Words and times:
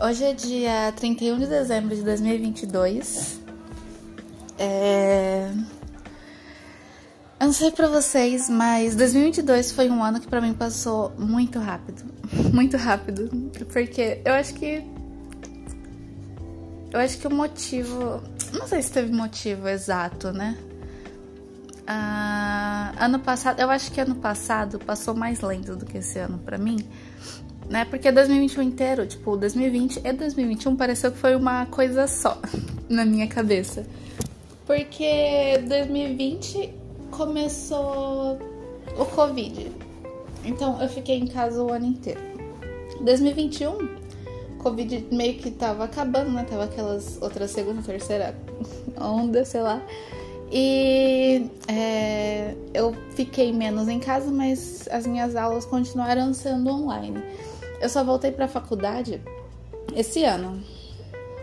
Hoje 0.00 0.22
é 0.22 0.32
dia 0.32 0.92
31 0.94 1.40
de 1.40 1.46
dezembro 1.48 1.92
de 1.92 2.04
2022. 2.04 3.40
É... 4.56 5.50
Eu 7.40 7.46
não 7.46 7.52
sei 7.52 7.72
pra 7.72 7.88
vocês, 7.88 8.48
mas 8.48 8.94
2022 8.94 9.72
foi 9.72 9.90
um 9.90 10.00
ano 10.00 10.20
que 10.20 10.28
pra 10.28 10.40
mim 10.40 10.54
passou 10.54 11.12
muito 11.18 11.58
rápido. 11.58 12.04
Muito 12.54 12.76
rápido. 12.76 13.28
Porque 13.72 14.20
eu 14.24 14.34
acho 14.34 14.54
que. 14.54 14.84
Eu 16.92 17.00
acho 17.00 17.18
que 17.18 17.26
o 17.26 17.34
motivo. 17.34 18.22
Não 18.52 18.68
sei 18.68 18.82
se 18.82 18.92
teve 18.92 19.12
motivo 19.12 19.66
exato, 19.68 20.30
né? 20.30 20.56
Ah, 21.86 22.92
ano 23.00 23.18
passado, 23.18 23.58
eu 23.58 23.68
acho 23.68 23.90
que 23.90 24.00
ano 24.00 24.14
passado 24.14 24.78
passou 24.78 25.14
mais 25.14 25.40
lento 25.40 25.74
do 25.74 25.84
que 25.84 25.98
esse 25.98 26.20
ano 26.20 26.38
pra 26.38 26.56
mim 26.56 26.86
né? 27.68 27.84
Porque 27.84 28.10
2021 28.10 28.62
inteiro, 28.62 29.06
tipo, 29.06 29.36
2020 29.36 30.00
e 30.04 30.12
2021 30.12 30.76
pareceu 30.76 31.12
que 31.12 31.18
foi 31.18 31.34
uma 31.34 31.66
coisa 31.66 32.06
só 32.06 32.40
na 32.88 33.04
minha 33.04 33.26
cabeça. 33.26 33.86
Porque 34.66 35.58
2020 35.66 36.74
começou 37.10 38.38
o 38.98 39.04
Covid. 39.04 39.70
Então 40.44 40.80
eu 40.80 40.88
fiquei 40.88 41.18
em 41.18 41.26
casa 41.26 41.62
o 41.62 41.72
ano 41.72 41.86
inteiro. 41.86 42.20
2021, 43.00 43.88
Covid 44.58 45.06
meio 45.12 45.34
que 45.34 45.50
tava 45.50 45.84
acabando, 45.84 46.30
né? 46.30 46.44
Tava 46.48 46.64
aquelas 46.64 47.20
outras 47.20 47.50
segunda, 47.50 47.82
terceira 47.82 48.34
onda, 49.00 49.44
sei 49.44 49.62
lá. 49.62 49.82
E 50.50 51.50
é, 51.68 52.54
eu 52.72 52.94
fiquei 53.14 53.52
menos 53.52 53.86
em 53.88 54.00
casa, 54.00 54.30
mas 54.30 54.88
as 54.90 55.06
minhas 55.06 55.36
aulas 55.36 55.66
continuaram 55.66 56.32
sendo 56.32 56.70
online. 56.70 57.22
Eu 57.80 57.88
só 57.88 58.02
voltei 58.02 58.32
para 58.32 58.46
a 58.46 58.48
faculdade 58.48 59.22
esse 59.94 60.24
ano, 60.24 60.62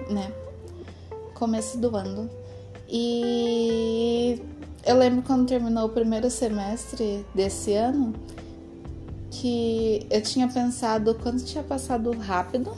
né? 0.09 0.31
Começo 1.33 1.77
do 1.77 1.95
ano. 1.95 2.29
E 2.87 4.41
eu 4.85 4.97
lembro 4.97 5.23
quando 5.23 5.47
terminou 5.47 5.85
o 5.85 5.89
primeiro 5.89 6.29
semestre 6.29 7.25
desse 7.33 7.73
ano 7.73 8.13
que 9.31 10.05
eu 10.09 10.21
tinha 10.21 10.47
pensado 10.47 11.15
quando 11.15 11.43
tinha 11.43 11.63
passado 11.63 12.11
rápido 12.11 12.75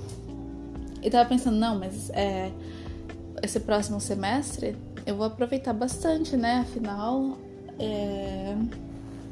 e 1.01 1.09
tava 1.09 1.29
pensando, 1.29 1.57
não, 1.57 1.77
mas 1.77 2.09
é, 2.11 2.51
esse 3.43 3.59
próximo 3.59 3.99
semestre 3.99 4.75
eu 5.05 5.15
vou 5.15 5.25
aproveitar 5.25 5.73
bastante, 5.73 6.35
né? 6.35 6.59
Afinal, 6.59 7.37
é, 7.79 8.55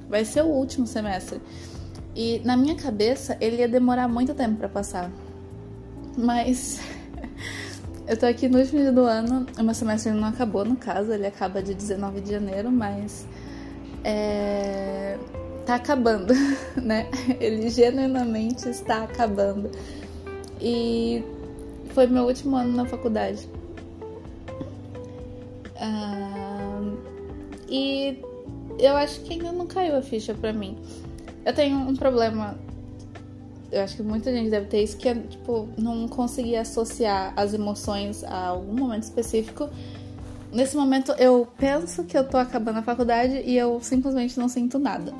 vai 0.07 0.23
ser 0.23 0.43
o 0.43 0.47
último 0.47 0.85
semestre. 0.85 1.41
E 2.15 2.41
na 2.45 2.55
minha 2.55 2.75
cabeça 2.75 3.37
ele 3.41 3.57
ia 3.57 3.67
demorar 3.67 4.07
muito 4.07 4.33
tempo 4.33 4.55
para 4.55 4.69
passar. 4.69 5.11
Mas 6.17 6.79
eu 8.07 8.17
tô 8.17 8.25
aqui 8.25 8.47
no 8.47 8.59
último 8.59 8.79
dia 8.79 8.91
do 8.91 9.01
ano, 9.01 9.45
o 9.59 9.63
meu 9.63 9.73
semestre 9.73 10.13
não 10.13 10.29
acabou 10.29 10.63
no 10.63 10.77
caso, 10.77 11.11
ele 11.11 11.27
acaba 11.27 11.61
de 11.61 11.73
19 11.73 12.21
de 12.21 12.31
janeiro, 12.31 12.71
mas 12.71 13.27
é, 14.03 15.17
tá 15.65 15.75
acabando, 15.75 16.33
né? 16.81 17.09
Ele 17.39 17.69
genuinamente 17.69 18.69
está 18.69 19.03
acabando. 19.03 19.69
E 20.61 21.21
foi 21.89 22.07
meu 22.07 22.23
último 22.23 22.55
ano 22.55 22.71
na 22.77 22.85
faculdade. 22.85 23.49
Ah, 25.77 26.81
e 27.67 28.23
eu 28.79 28.95
acho 28.95 29.21
que 29.21 29.33
ainda 29.33 29.51
não 29.51 29.67
caiu 29.67 29.97
a 29.97 30.01
ficha 30.01 30.33
pra 30.33 30.53
mim. 30.53 30.77
Eu 31.45 31.53
tenho 31.53 31.77
um 31.77 31.95
problema. 31.95 32.57
Eu 33.71 33.83
acho 33.83 33.95
que 33.95 34.03
muita 34.03 34.31
gente 34.31 34.49
deve 34.49 34.67
ter 34.67 34.83
isso, 34.83 34.97
que 34.97 35.07
é, 35.07 35.13
tipo, 35.13 35.69
não 35.77 36.07
conseguir 36.07 36.55
associar 36.55 37.33
as 37.35 37.53
emoções 37.53 38.23
a 38.23 38.47
algum 38.47 38.73
momento 38.73 39.03
específico. 39.03 39.69
Nesse 40.51 40.75
momento 40.75 41.11
eu 41.13 41.47
penso 41.57 42.03
que 42.05 42.17
eu 42.17 42.27
tô 42.27 42.37
acabando 42.37 42.79
a 42.79 42.81
faculdade 42.81 43.41
e 43.45 43.57
eu 43.57 43.79
simplesmente 43.81 44.39
não 44.39 44.47
sinto 44.47 44.79
nada. 44.79 45.13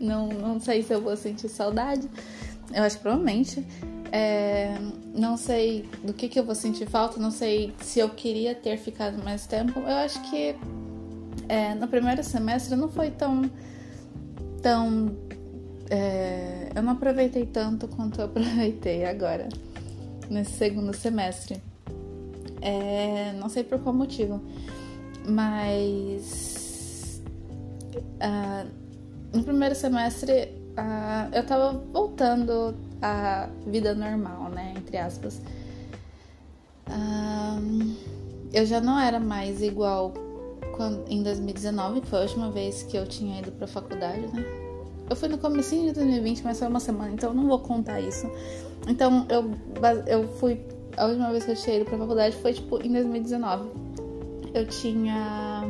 Não, 0.00 0.28
não 0.28 0.60
sei 0.60 0.82
se 0.82 0.92
eu 0.92 1.00
vou 1.00 1.16
sentir 1.16 1.48
saudade. 1.48 2.08
Eu 2.74 2.82
acho 2.82 2.96
que 2.96 3.02
provavelmente. 3.02 3.64
É, 4.10 4.74
não 5.14 5.36
sei 5.36 5.86
do 6.02 6.14
que, 6.14 6.28
que 6.28 6.38
eu 6.38 6.44
vou 6.44 6.54
sentir 6.54 6.88
falta, 6.88 7.20
não 7.20 7.30
sei 7.30 7.74
se 7.82 8.00
eu 8.00 8.08
queria 8.08 8.54
ter 8.54 8.78
ficado 8.78 9.22
mais 9.22 9.46
tempo. 9.46 9.80
Eu 9.80 9.96
acho 9.96 10.20
que 10.30 10.56
é, 11.48 11.74
no 11.74 11.86
primeiro 11.86 12.24
semestre 12.24 12.74
não 12.74 12.88
foi 12.88 13.10
tão, 13.10 13.50
tão 14.62 15.14
é, 15.90 16.70
eu 16.74 16.82
não 16.82 16.92
aproveitei 16.92 17.46
tanto 17.46 17.88
quanto 17.88 18.20
eu 18.20 18.26
aproveitei 18.26 19.04
agora, 19.04 19.48
nesse 20.28 20.52
segundo 20.52 20.94
semestre. 20.94 21.62
É, 22.60 23.32
não 23.34 23.48
sei 23.48 23.62
por 23.62 23.78
qual 23.78 23.94
motivo, 23.94 24.42
mas 25.26 27.22
uh, 27.96 28.68
no 29.32 29.44
primeiro 29.44 29.74
semestre 29.74 30.52
uh, 30.76 31.34
eu 31.34 31.46
tava 31.46 31.72
voltando 31.92 32.74
à 33.00 33.48
vida 33.66 33.94
normal, 33.94 34.50
né? 34.50 34.74
Entre 34.76 34.96
aspas. 34.96 35.40
Uh, 36.88 37.96
eu 38.52 38.64
já 38.64 38.80
não 38.80 38.98
era 38.98 39.20
mais 39.20 39.62
igual 39.62 40.12
quando, 40.74 41.06
em 41.08 41.22
2019, 41.22 42.00
que 42.00 42.06
foi 42.06 42.18
a 42.18 42.22
última 42.22 42.50
vez 42.50 42.82
que 42.82 42.96
eu 42.96 43.06
tinha 43.06 43.40
ido 43.40 43.52
pra 43.52 43.66
faculdade, 43.66 44.26
né? 44.28 44.67
Eu 45.08 45.16
fui 45.16 45.28
no 45.28 45.38
comecinho 45.38 45.88
de 45.88 45.94
2020, 45.94 46.42
mas 46.42 46.58
foi 46.58 46.68
uma 46.68 46.80
semana, 46.80 47.12
então 47.12 47.30
eu 47.30 47.34
não 47.34 47.46
vou 47.46 47.58
contar 47.60 48.00
isso. 48.00 48.30
Então 48.86 49.26
eu, 49.28 49.50
eu 50.06 50.28
fui. 50.38 50.60
A 50.96 51.06
última 51.06 51.30
vez 51.30 51.44
que 51.44 51.52
eu 51.52 51.56
tinha 51.56 51.76
ido 51.76 51.84
pra 51.84 51.96
faculdade 51.96 52.36
foi 52.36 52.52
tipo 52.52 52.82
em 52.82 52.92
2019. 52.92 53.70
Eu 54.52 54.66
tinha 54.66 55.68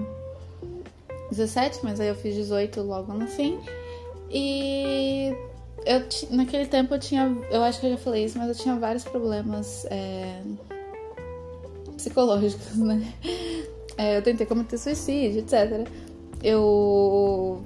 17, 1.30 1.80
mas 1.82 2.00
aí 2.00 2.08
eu 2.08 2.14
fiz 2.14 2.34
18 2.34 2.80
logo 2.82 3.12
no 3.12 3.26
fim. 3.26 3.58
E 4.30 5.34
eu 5.84 6.02
naquele 6.30 6.66
tempo 6.66 6.94
eu 6.94 6.98
tinha. 6.98 7.36
Eu 7.50 7.62
acho 7.62 7.80
que 7.80 7.86
eu 7.86 7.90
já 7.90 7.96
falei 7.96 8.24
isso, 8.24 8.38
mas 8.38 8.48
eu 8.48 8.54
tinha 8.54 8.74
vários 8.76 9.04
problemas 9.04 9.86
é, 9.90 10.40
psicológicos, 11.96 12.76
né? 12.76 13.12
É, 13.96 14.16
eu 14.16 14.22
tentei 14.22 14.46
cometer 14.46 14.78
suicídio, 14.78 15.40
etc. 15.40 15.88
Eu. 16.42 17.62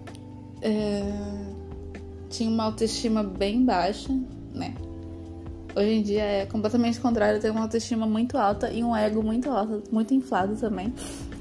É, 0.60 1.41
tinha 2.32 2.50
uma 2.50 2.64
autoestima 2.64 3.22
bem 3.22 3.64
baixa, 3.64 4.12
né? 4.54 4.74
Hoje 5.76 5.90
em 5.90 6.02
dia 6.02 6.22
é 6.22 6.46
completamente 6.46 6.98
contrário, 7.00 7.36
eu 7.36 7.40
tenho 7.40 7.54
uma 7.54 7.62
autoestima 7.62 8.06
muito 8.06 8.36
alta 8.36 8.70
e 8.70 8.82
um 8.82 8.94
ego 8.96 9.22
muito 9.22 9.50
alto, 9.50 9.82
muito 9.92 10.12
inflado 10.12 10.56
também. 10.56 10.92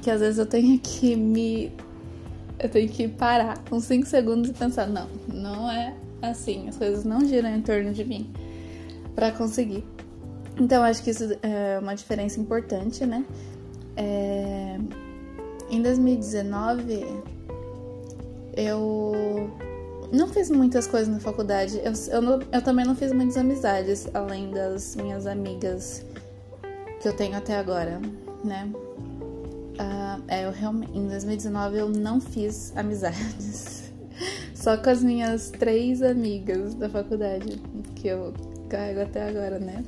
Que 0.01 0.11
às 0.11 0.19
vezes 0.19 0.37
eu 0.37 0.45
tenho 0.45 0.77
que 0.79 1.15
me. 1.15 1.71
Eu 2.59 2.69
tenho 2.69 2.87
que 2.89 3.07
parar 3.07 3.61
uns 3.71 3.85
5 3.85 4.05
segundos 4.05 4.49
e 4.49 4.53
pensar: 4.53 4.87
não, 4.87 5.07
não 5.33 5.71
é 5.71 5.95
assim, 6.21 6.67
as 6.69 6.77
coisas 6.77 7.03
não 7.03 7.25
giram 7.25 7.49
em 7.49 7.61
torno 7.61 7.91
de 7.91 8.05
mim 8.05 8.29
para 9.15 9.31
conseguir. 9.31 9.83
Então 10.59 10.83
acho 10.83 11.03
que 11.03 11.09
isso 11.09 11.23
é 11.41 11.79
uma 11.79 11.95
diferença 11.95 12.39
importante, 12.39 13.05
né? 13.05 13.25
É... 13.95 14.77
Em 15.69 15.81
2019 15.81 17.05
eu 18.55 19.49
não 20.11 20.27
fiz 20.27 20.49
muitas 20.49 20.87
coisas 20.87 21.07
na 21.07 21.19
faculdade. 21.19 21.79
Eu, 21.83 21.93
eu, 22.11 22.21
não, 22.21 22.39
eu, 22.51 22.61
também 22.61 22.85
não 22.85 22.95
fiz 22.95 23.11
muitas 23.11 23.37
amizades, 23.37 24.07
além 24.13 24.51
das 24.51 24.95
minhas 24.95 25.25
amigas 25.25 26.05
que 27.01 27.07
eu 27.07 27.15
tenho 27.15 27.35
até 27.35 27.57
agora, 27.57 27.99
né? 28.43 28.69
Uh, 28.73 30.21
é, 30.27 30.45
eu 30.45 30.51
realmente, 30.51 30.95
em 30.95 31.07
2019 31.07 31.77
eu 31.77 31.89
não 31.89 32.19
fiz 32.19 32.73
amizades. 32.75 33.91
Só 34.53 34.77
com 34.77 34.89
as 34.89 35.01
minhas 35.01 35.49
três 35.49 36.03
amigas 36.03 36.75
da 36.75 36.87
faculdade, 36.87 37.59
que 37.95 38.07
eu 38.07 38.33
carrego 38.69 39.01
até 39.01 39.27
agora, 39.27 39.57
né? 39.57 39.83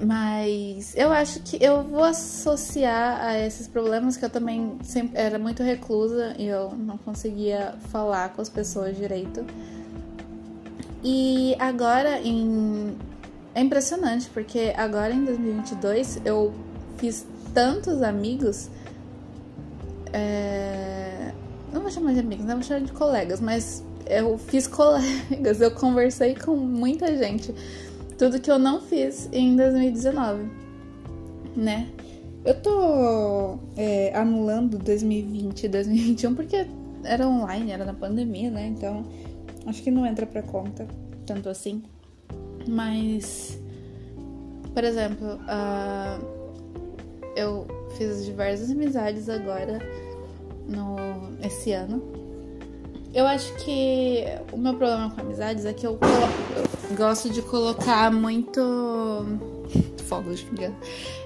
Mas 0.00 0.94
eu 0.94 1.10
acho 1.10 1.40
que 1.40 1.62
eu 1.62 1.82
vou 1.82 2.04
associar 2.04 3.18
a 3.24 3.38
esses 3.38 3.66
problemas 3.66 4.16
que 4.16 4.24
eu 4.24 4.30
também 4.30 4.76
sempre 4.82 5.18
era 5.18 5.38
muito 5.38 5.62
reclusa 5.62 6.34
e 6.38 6.46
eu 6.46 6.70
não 6.72 6.98
conseguia 6.98 7.74
falar 7.90 8.30
com 8.30 8.42
as 8.42 8.48
pessoas 8.48 8.96
direito. 8.96 9.44
E 11.02 11.56
agora 11.58 12.20
em 12.20 12.96
é 13.54 13.60
impressionante 13.62 14.28
porque 14.28 14.74
agora 14.76 15.14
em 15.14 15.24
2022 15.24 16.20
eu 16.26 16.52
fiz 16.98 17.26
tantos 17.54 18.02
amigos 18.02 18.68
é... 20.12 21.32
não 21.72 21.80
vou 21.80 21.90
chamar 21.90 22.12
de 22.12 22.20
amigos, 22.20 22.44
não 22.44 22.56
vou 22.56 22.62
chamar 22.62 22.80
de 22.80 22.92
colegas, 22.92 23.40
mas 23.40 23.82
eu 24.06 24.36
fiz 24.36 24.66
colegas, 24.66 25.60
eu 25.62 25.70
conversei 25.70 26.34
com 26.34 26.54
muita 26.54 27.16
gente 27.16 27.54
tudo 28.18 28.40
que 28.40 28.50
eu 28.50 28.58
não 28.58 28.80
fiz 28.80 29.28
em 29.32 29.56
2019, 29.56 30.50
né? 31.56 31.88
Eu 32.44 32.60
tô 32.60 33.58
é, 33.76 34.12
anulando 34.14 34.78
2020 34.78 35.64
e 35.64 35.68
2021 35.68 36.34
porque 36.34 36.66
era 37.04 37.26
online, 37.26 37.72
era 37.72 37.84
na 37.84 37.94
pandemia, 37.94 38.50
né? 38.50 38.66
Então 38.68 39.04
acho 39.66 39.82
que 39.82 39.90
não 39.90 40.06
entra 40.06 40.26
pra 40.26 40.42
conta 40.42 40.86
tanto 41.24 41.48
assim. 41.48 41.82
Mas 42.68 43.58
por 44.76 44.84
exemplo, 44.84 45.38
uh, 45.48 46.22
eu 47.34 47.66
fiz 47.96 48.26
diversas 48.26 48.70
amizades 48.70 49.26
agora 49.26 49.78
no 50.68 50.96
esse 51.42 51.72
ano. 51.72 52.02
Eu 53.16 53.26
acho 53.26 53.50
que 53.54 54.24
o 54.52 54.58
meu 54.58 54.74
problema 54.74 55.08
com 55.08 55.22
amizades 55.22 55.64
é 55.64 55.72
que 55.72 55.86
eu, 55.86 55.98
eu 56.90 56.96
gosto 56.96 57.30
de 57.30 57.40
colocar 57.40 58.12
muito 58.12 59.24
fogos 60.06 60.40
de 60.40 60.46
engano. 60.50 60.76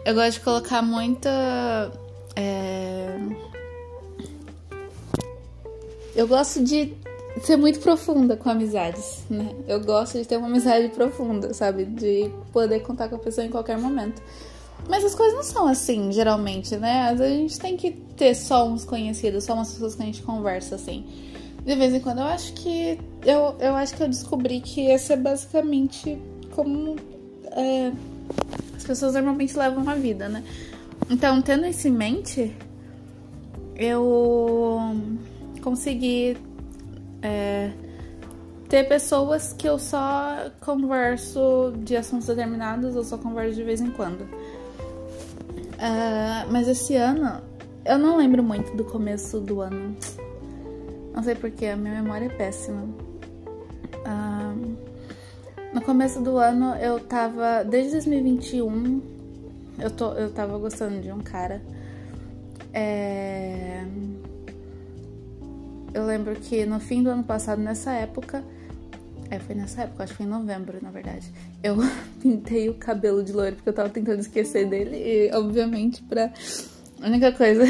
Eu 0.05 0.15
gosto 0.15 0.35
de 0.35 0.41
colocar 0.41 0.83
muita 0.83 1.91
é... 2.37 3.19
Eu 6.15 6.29
gosto 6.29 6.63
de 6.63 6.95
ser 7.43 7.57
muito 7.57 7.81
profunda 7.81 8.37
com 8.37 8.49
amizades, 8.49 9.25
né? 9.29 9.53
Eu 9.67 9.81
gosto 9.81 10.17
de 10.17 10.25
ter 10.29 10.37
uma 10.37 10.47
amizade 10.47 10.91
profunda, 10.91 11.53
sabe? 11.53 11.87
De 11.87 12.31
poder 12.53 12.85
contar 12.85 13.09
com 13.09 13.17
a 13.17 13.19
pessoa 13.19 13.45
em 13.45 13.51
qualquer 13.51 13.77
momento. 13.77 14.23
Mas 14.89 15.05
as 15.05 15.17
coisas 15.17 15.35
não 15.35 15.43
são 15.43 15.67
assim, 15.67 16.13
geralmente, 16.13 16.77
né? 16.77 17.09
A 17.09 17.17
gente 17.17 17.59
tem 17.59 17.77
que 17.77 17.91
ter 17.91 18.37
só 18.37 18.69
uns 18.69 18.85
conhecidos, 18.85 19.43
só 19.43 19.55
umas 19.55 19.73
pessoas 19.73 19.97
que 19.97 20.03
a 20.03 20.07
gente 20.07 20.23
conversa, 20.23 20.77
assim. 20.77 21.05
De 21.65 21.75
vez 21.75 21.95
em 21.95 22.01
quando 22.01 22.19
eu 22.19 22.27
acho 22.27 22.53
que. 22.55 22.99
Eu, 23.25 23.55
eu 23.59 23.75
acho 23.75 23.95
que 23.95 24.03
eu 24.03 24.09
descobri 24.09 24.61
que 24.61 24.87
esse 24.87 25.13
é 25.13 25.17
basicamente 25.17 26.19
como 26.53 26.97
é, 27.53 27.93
as 28.77 28.85
pessoas 28.85 29.15
normalmente 29.15 29.57
levam 29.57 29.89
a 29.89 29.95
vida, 29.95 30.29
né? 30.29 30.43
Então, 31.11 31.43
tendo 31.43 31.67
isso 31.67 31.89
em 31.89 31.93
mente, 31.93 32.55
eu 33.77 34.79
consegui 35.63 36.37
é, 37.23 37.71
ter 38.69 38.85
pessoas 38.89 39.53
que 39.53 39.69
eu 39.69 39.79
só 39.79 40.51
converso 40.61 41.73
de 41.79 41.97
assuntos 41.97 42.29
determinados, 42.29 42.95
ou 42.95 43.03
só 43.03 43.19
converso 43.19 43.57
de 43.57 43.65
vez 43.65 43.81
em 43.81 43.91
quando. 43.91 44.23
Uh, 45.81 46.51
mas 46.51 46.69
esse 46.69 46.95
ano, 46.95 47.41
eu 47.85 47.99
não 47.99 48.17
lembro 48.17 48.43
muito 48.43 48.77
do 48.77 48.85
começo 48.85 49.41
do 49.41 49.61
ano. 49.61 49.97
Não 51.15 51.23
sei 51.23 51.35
porque, 51.35 51.67
a 51.67 51.77
minha 51.77 52.03
memória 52.03 52.27
é 52.27 52.29
péssima. 52.29 52.89
No 55.73 55.81
começo 55.83 56.21
do 56.21 56.37
ano, 56.37 56.75
eu 56.77 56.99
tava. 56.99 57.63
Desde 57.63 57.93
2021, 57.93 59.01
eu, 59.79 59.91
tô, 59.91 60.13
eu 60.15 60.31
tava 60.31 60.59
gostando 60.59 61.01
de 61.01 61.13
um 61.13 61.21
cara. 61.21 61.63
É... 62.73 63.85
Eu 65.95 66.05
lembro 66.07 66.35
que 66.35 66.67
no 66.67 66.81
fim 66.81 67.03
do 67.03 67.11
ano 67.11 67.23
passado, 67.23 67.61
nessa 67.61 67.93
época, 67.93 68.43
é, 69.31 69.39
foi 69.39 69.55
nessa 69.55 69.83
época, 69.83 70.05
acho 70.05 70.13
que 70.13 70.17
foi 70.19 70.27
em 70.27 70.29
novembro, 70.29 70.79
na 70.83 70.91
verdade. 70.91 71.33
Eu 71.63 71.77
pintei 72.21 72.69
o 72.69 72.75
cabelo 72.75 73.23
de 73.23 73.33
loiro 73.33 73.55
porque 73.55 73.69
eu 73.69 73.73
tava 73.73 73.89
tentando 73.89 74.19
esquecer 74.19 74.67
dele. 74.67 74.97
E, 74.97 75.31
obviamente, 75.33 76.03
pra. 76.03 76.33
A 77.01 77.07
única 77.07 77.31
coisa 77.33 77.63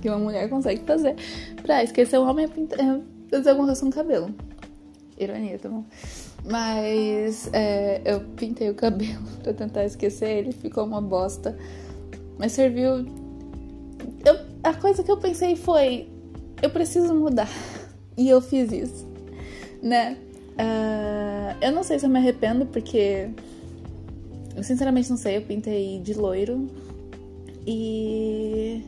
que 0.00 0.08
uma 0.08 0.18
mulher 0.18 0.48
consegue 0.48 0.82
fazer 0.84 1.16
pra 1.62 1.82
esquecer 1.84 2.18
um 2.18 2.28
homem 2.28 2.46
é, 2.46 2.82
é 2.82 3.00
fazer 3.30 3.50
alguma 3.50 3.66
coisa 3.66 3.84
no 3.84 3.92
cabelo. 3.92 4.34
Ironia, 5.18 5.58
tá 5.58 5.68
bom? 5.68 5.84
Mas 6.44 7.50
é, 7.52 8.00
eu 8.04 8.20
pintei 8.36 8.70
o 8.70 8.74
cabelo 8.74 9.22
pra 9.42 9.52
tentar 9.52 9.84
esquecer 9.84 10.30
ele, 10.30 10.52
ficou 10.52 10.84
uma 10.84 11.00
bosta. 11.00 11.56
Mas 12.38 12.52
serviu. 12.52 13.04
Eu, 14.24 14.38
a 14.64 14.72
coisa 14.72 15.02
que 15.02 15.10
eu 15.10 15.18
pensei 15.18 15.56
foi: 15.56 16.08
eu 16.62 16.70
preciso 16.70 17.14
mudar. 17.14 17.50
E 18.16 18.28
eu 18.28 18.40
fiz 18.40 18.72
isso, 18.72 19.06
né? 19.82 20.16
Uh, 20.52 21.56
eu 21.62 21.72
não 21.72 21.82
sei 21.82 21.98
se 21.98 22.04
eu 22.04 22.10
me 22.10 22.18
arrependo, 22.18 22.66
porque 22.66 23.30
eu 24.56 24.62
sinceramente 24.62 25.08
não 25.10 25.16
sei. 25.16 25.36
Eu 25.36 25.42
pintei 25.42 26.00
de 26.00 26.14
loiro 26.14 26.66
e 27.66 28.82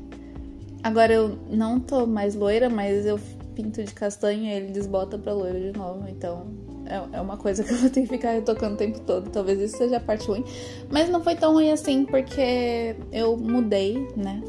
agora 0.83 1.13
eu 1.13 1.39
não 1.51 1.79
tô 1.79 2.07
mais 2.07 2.35
loira, 2.35 2.69
mas 2.69 3.07
eu 3.07 3.19
pinto 3.55 3.83
de 3.83 3.93
castanho 3.93 4.45
e 4.45 4.51
ele 4.51 4.73
desbota 4.73 5.19
pra 5.19 5.33
loiro 5.33 5.61
de 5.61 5.79
novo. 5.79 6.09
Então 6.09 6.47
é, 6.87 7.17
é 7.19 7.21
uma 7.21 7.37
coisa 7.37 7.63
que 7.63 7.73
eu 7.73 7.77
vou 7.79 7.91
ter 7.91 8.03
que 8.03 8.09
ficar 8.09 8.33
retocando 8.33 8.75
o 8.75 8.79
tempo 8.79 9.01
todo. 9.01 9.31
Talvez 9.31 9.61
isso 9.61 9.77
seja 9.77 9.97
a 9.97 10.01
parte 10.01 10.27
ruim. 10.27 10.45
Mas 10.91 11.09
não 11.09 11.23
foi 11.23 11.37
tão 11.37 11.53
ruim 11.53 11.71
assim, 11.71 12.05
porque 12.05 12.97
eu 13.13 13.37
mudei, 13.37 14.07
né? 14.17 14.43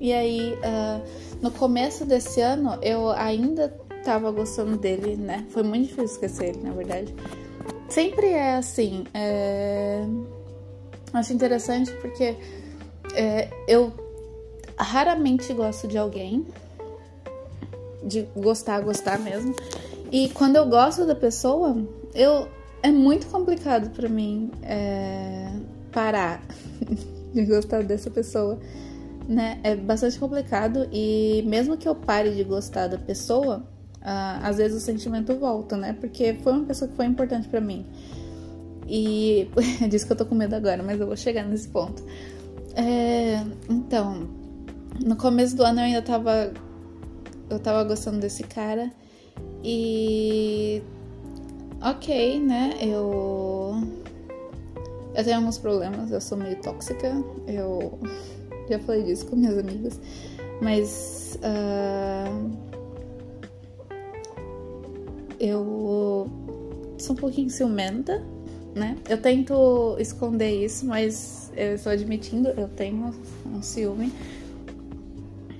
E 0.00 0.12
aí, 0.12 0.54
uh, 0.54 1.02
no 1.42 1.50
começo 1.50 2.04
desse 2.04 2.40
ano, 2.40 2.78
eu 2.82 3.10
ainda 3.10 3.68
tava 4.04 4.30
gostando 4.30 4.76
dele, 4.76 5.16
né? 5.16 5.44
Foi 5.50 5.62
muito 5.62 5.88
difícil 5.88 6.04
esquecer 6.04 6.48
ele, 6.50 6.62
na 6.62 6.72
verdade. 6.72 7.14
Sempre 7.88 8.28
é 8.28 8.54
assim. 8.54 9.04
É... 9.12 10.04
Acho 11.12 11.32
interessante 11.32 11.90
porque 12.00 12.36
é, 13.14 13.48
eu 13.66 13.92
raramente 14.78 15.52
gosto 15.52 15.86
de 15.88 15.98
alguém. 15.98 16.46
De 18.02 18.22
gostar, 18.36 18.80
gostar 18.80 19.18
mesmo. 19.18 19.54
E 20.10 20.28
quando 20.30 20.56
eu 20.56 20.66
gosto 20.66 21.04
da 21.04 21.14
pessoa, 21.14 21.76
eu 22.14 22.48
é 22.82 22.90
muito 22.90 23.26
complicado 23.26 23.90
para 23.90 24.08
mim 24.08 24.50
é, 24.62 25.50
parar 25.92 26.42
de 27.32 27.44
gostar 27.44 27.82
dessa 27.82 28.10
pessoa, 28.10 28.58
né? 29.28 29.60
É 29.62 29.76
bastante 29.76 30.18
complicado 30.18 30.88
e 30.92 31.42
mesmo 31.46 31.76
que 31.76 31.88
eu 31.88 31.94
pare 31.94 32.30
de 32.30 32.44
gostar 32.44 32.86
da 32.86 32.98
pessoa, 32.98 33.64
uh, 33.96 34.42
às 34.42 34.56
vezes 34.56 34.80
o 34.82 34.84
sentimento 34.84 35.34
volta, 35.36 35.76
né? 35.76 35.96
Porque 36.00 36.34
foi 36.42 36.52
uma 36.52 36.64
pessoa 36.64 36.88
que 36.88 36.96
foi 36.96 37.06
importante 37.06 37.48
para 37.48 37.60
mim. 37.60 37.84
E 38.86 39.50
é 39.82 39.88
disso 39.88 40.06
que 40.06 40.12
eu 40.12 40.16
tô 40.16 40.24
com 40.24 40.34
medo 40.34 40.54
agora, 40.54 40.82
mas 40.82 41.00
eu 41.00 41.06
vou 41.06 41.16
chegar 41.16 41.44
nesse 41.44 41.68
ponto. 41.68 42.02
É, 42.74 43.44
então, 43.68 44.28
no 45.04 45.16
começo 45.16 45.56
do 45.56 45.62
ano 45.62 45.80
eu 45.80 45.84
ainda 45.84 46.02
tava 46.02 46.52
eu 47.50 47.58
tava 47.58 47.84
gostando 47.84 48.18
desse 48.18 48.42
cara. 48.42 48.92
E. 49.64 50.82
Ok, 51.82 52.40
né? 52.40 52.74
Eu. 52.80 53.82
Eu 55.14 55.24
tenho 55.24 55.36
alguns 55.38 55.58
problemas, 55.58 56.10
eu 56.10 56.20
sou 56.20 56.36
meio 56.36 56.56
tóxica. 56.60 57.12
Eu 57.46 57.98
já 58.68 58.78
falei 58.80 59.02
disso 59.04 59.26
com 59.26 59.36
minhas 59.36 59.58
amigas. 59.58 60.00
Mas. 60.60 61.38
Uh... 61.38 62.68
Eu 65.40 66.28
sou 66.98 67.14
um 67.14 67.18
pouquinho 67.18 67.48
ciumenta, 67.48 68.20
né? 68.74 68.96
Eu 69.08 69.22
tento 69.22 69.96
esconder 70.00 70.64
isso, 70.64 70.84
mas 70.84 71.52
eu 71.56 71.76
estou 71.76 71.92
admitindo, 71.92 72.48
eu 72.48 72.66
tenho 72.66 73.14
um 73.46 73.62
ciúme 73.62 74.12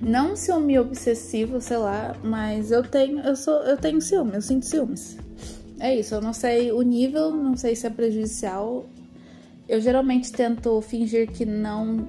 não 0.01 0.35
ciúme 0.35 0.79
obsessivo, 0.79 1.59
sei 1.59 1.77
lá, 1.77 2.15
mas 2.23 2.71
eu 2.71 2.83
tenho, 2.83 3.19
eu 3.19 3.35
sou, 3.35 3.55
eu 3.63 3.77
tenho 3.77 4.01
ciúme, 4.01 4.35
eu 4.35 4.41
sinto 4.41 4.65
ciúmes. 4.65 5.17
É 5.79 5.95
isso, 5.95 6.15
eu 6.15 6.21
não 6.21 6.33
sei 6.33 6.71
o 6.71 6.81
nível, 6.81 7.31
não 7.31 7.55
sei 7.55 7.75
se 7.75 7.87
é 7.87 7.89
prejudicial. 7.89 8.85
Eu 9.67 9.79
geralmente 9.79 10.31
tento 10.31 10.81
fingir 10.81 11.31
que 11.31 11.45
não 11.45 12.07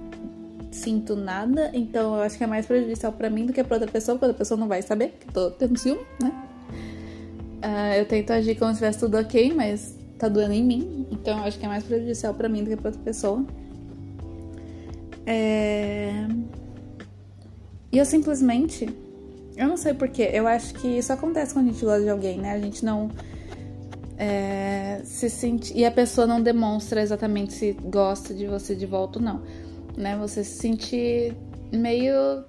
sinto 0.71 1.17
nada, 1.17 1.71
então 1.75 2.15
eu 2.15 2.23
acho 2.23 2.39
que 2.39 2.45
é 2.45 2.47
mais 2.47 2.67
prejudicial 2.67 3.13
para 3.13 3.29
mim 3.29 3.47
do 3.47 3.53
que 3.53 3.63
para 3.63 3.77
outra 3.77 3.91
pessoa, 3.91 4.17
porque 4.19 4.33
a 4.33 4.39
pessoa 4.39 4.59
não 4.59 4.69
vai 4.69 4.83
saber 4.83 5.17
que 5.21 5.33
tô 5.33 5.51
tendo 5.51 5.79
ciúme, 5.79 6.01
né? 6.23 6.33
Uh, 7.63 7.99
eu 7.99 8.07
tento 8.07 8.31
agir 8.31 8.55
como 8.55 8.71
se 8.71 8.75
estivesse 8.75 9.01
tudo 9.01 9.19
ok, 9.19 9.53
mas 9.53 9.95
tá 10.19 10.29
doendo 10.29 10.55
em 10.55 10.65
mim, 10.65 11.07
então 11.11 11.39
eu 11.39 11.45
acho 11.45 11.59
que 11.59 11.65
é 11.65 11.69
mais 11.69 11.85
prejudicial 11.85 12.33
para 12.35 12.49
mim 12.49 12.65
do 12.65 12.71
que 12.71 12.77
para 12.77 12.89
outra 12.89 13.03
pessoa. 13.03 13.45
É... 15.27 16.27
E 17.93 17.99
eu 17.99 18.05
simplesmente. 18.05 18.89
Eu 19.57 19.69
não 19.69 19.77
sei 19.77 19.95
porquê. 19.95 20.31
Eu 20.33 20.47
acho 20.47 20.75
que 20.75 20.89
isso 20.89 21.13
acontece 21.13 21.53
quando 21.53 21.69
a 21.69 21.73
gente 21.73 21.85
gosta 21.85 22.03
de 22.03 22.11
alguém, 22.11 22.39
né? 22.39 22.53
A 22.53 22.59
gente 22.59 22.85
não. 22.85 23.11
É, 24.17 25.01
se 25.05 25.31
sente. 25.31 25.73
E 25.77 25.85
a 25.85 25.91
pessoa 25.91 26.27
não 26.27 26.43
demonstra 26.43 27.01
exatamente 27.01 27.53
se 27.53 27.73
gosta 27.73 28.35
de 28.35 28.47
você 28.47 28.75
de 28.75 28.87
volta 28.87 29.19
ou 29.19 29.25
não. 29.25 29.43
Né? 29.97 30.17
Você 30.19 30.45
se 30.45 30.59
sente 30.59 31.35
meio. 31.73 32.41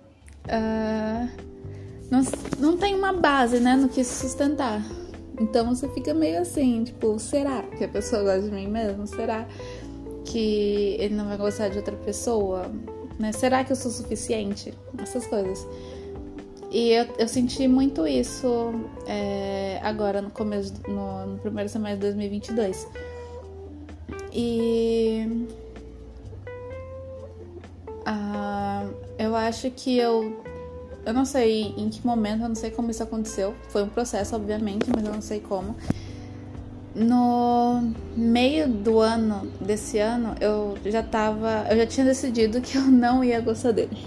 Uh, 0.45 1.29
não, 2.09 2.21
não 2.59 2.77
tem 2.77 2.93
uma 2.93 3.13
base, 3.13 3.59
né? 3.59 3.75
No 3.75 3.89
que 3.89 4.03
sustentar. 4.03 4.83
Então 5.39 5.73
você 5.73 5.87
fica 5.89 6.13
meio 6.13 6.41
assim, 6.41 6.83
tipo, 6.83 7.17
será 7.17 7.63
que 7.63 7.83
a 7.83 7.87
pessoa 7.87 8.21
gosta 8.21 8.41
de 8.41 8.51
mim 8.51 8.67
mesmo? 8.67 9.07
Será 9.07 9.47
que 10.23 10.97
ele 10.99 11.15
não 11.15 11.27
vai 11.27 11.37
gostar 11.37 11.69
de 11.69 11.77
outra 11.77 11.95
pessoa? 11.95 12.71
Né? 13.19 13.31
Será 13.31 13.63
que 13.63 13.71
eu 13.71 13.75
sou 13.75 13.91
suficiente? 13.91 14.73
Essas 14.97 15.25
coisas. 15.27 15.67
E 16.71 16.91
eu, 16.91 17.05
eu 17.19 17.27
senti 17.27 17.67
muito 17.67 18.07
isso 18.07 18.73
é, 19.05 19.79
agora 19.83 20.21
no 20.21 20.31
começo, 20.31 20.73
no, 20.87 21.27
no, 21.27 21.37
primeiro 21.39 21.69
semestre 21.69 21.97
de 21.97 22.01
2022. 22.07 22.87
E 24.33 25.47
eu 29.31 29.35
acho 29.35 29.69
que 29.71 29.97
eu. 29.97 30.43
Eu 31.05 31.13
não 31.13 31.25
sei 31.25 31.73
em 31.77 31.89
que 31.89 32.05
momento, 32.05 32.43
eu 32.43 32.49
não 32.49 32.55
sei 32.55 32.71
como 32.71 32.91
isso 32.91 33.01
aconteceu. 33.01 33.55
Foi 33.69 33.83
um 33.83 33.89
processo, 33.89 34.35
obviamente, 34.35 34.89
mas 34.93 35.05
eu 35.05 35.11
não 35.11 35.21
sei 35.21 35.39
como. 35.39 35.75
No 36.93 37.93
meio 38.15 38.67
do 38.67 38.99
ano 38.99 39.47
desse 39.61 39.97
ano, 39.97 40.35
eu 40.41 40.77
já 40.85 41.01
tava. 41.01 41.65
Eu 41.69 41.77
já 41.77 41.85
tinha 41.85 42.05
decidido 42.05 42.61
que 42.61 42.77
eu 42.77 42.83
não 42.83 43.23
ia 43.23 43.39
gostar 43.39 43.71
dele. 43.71 43.97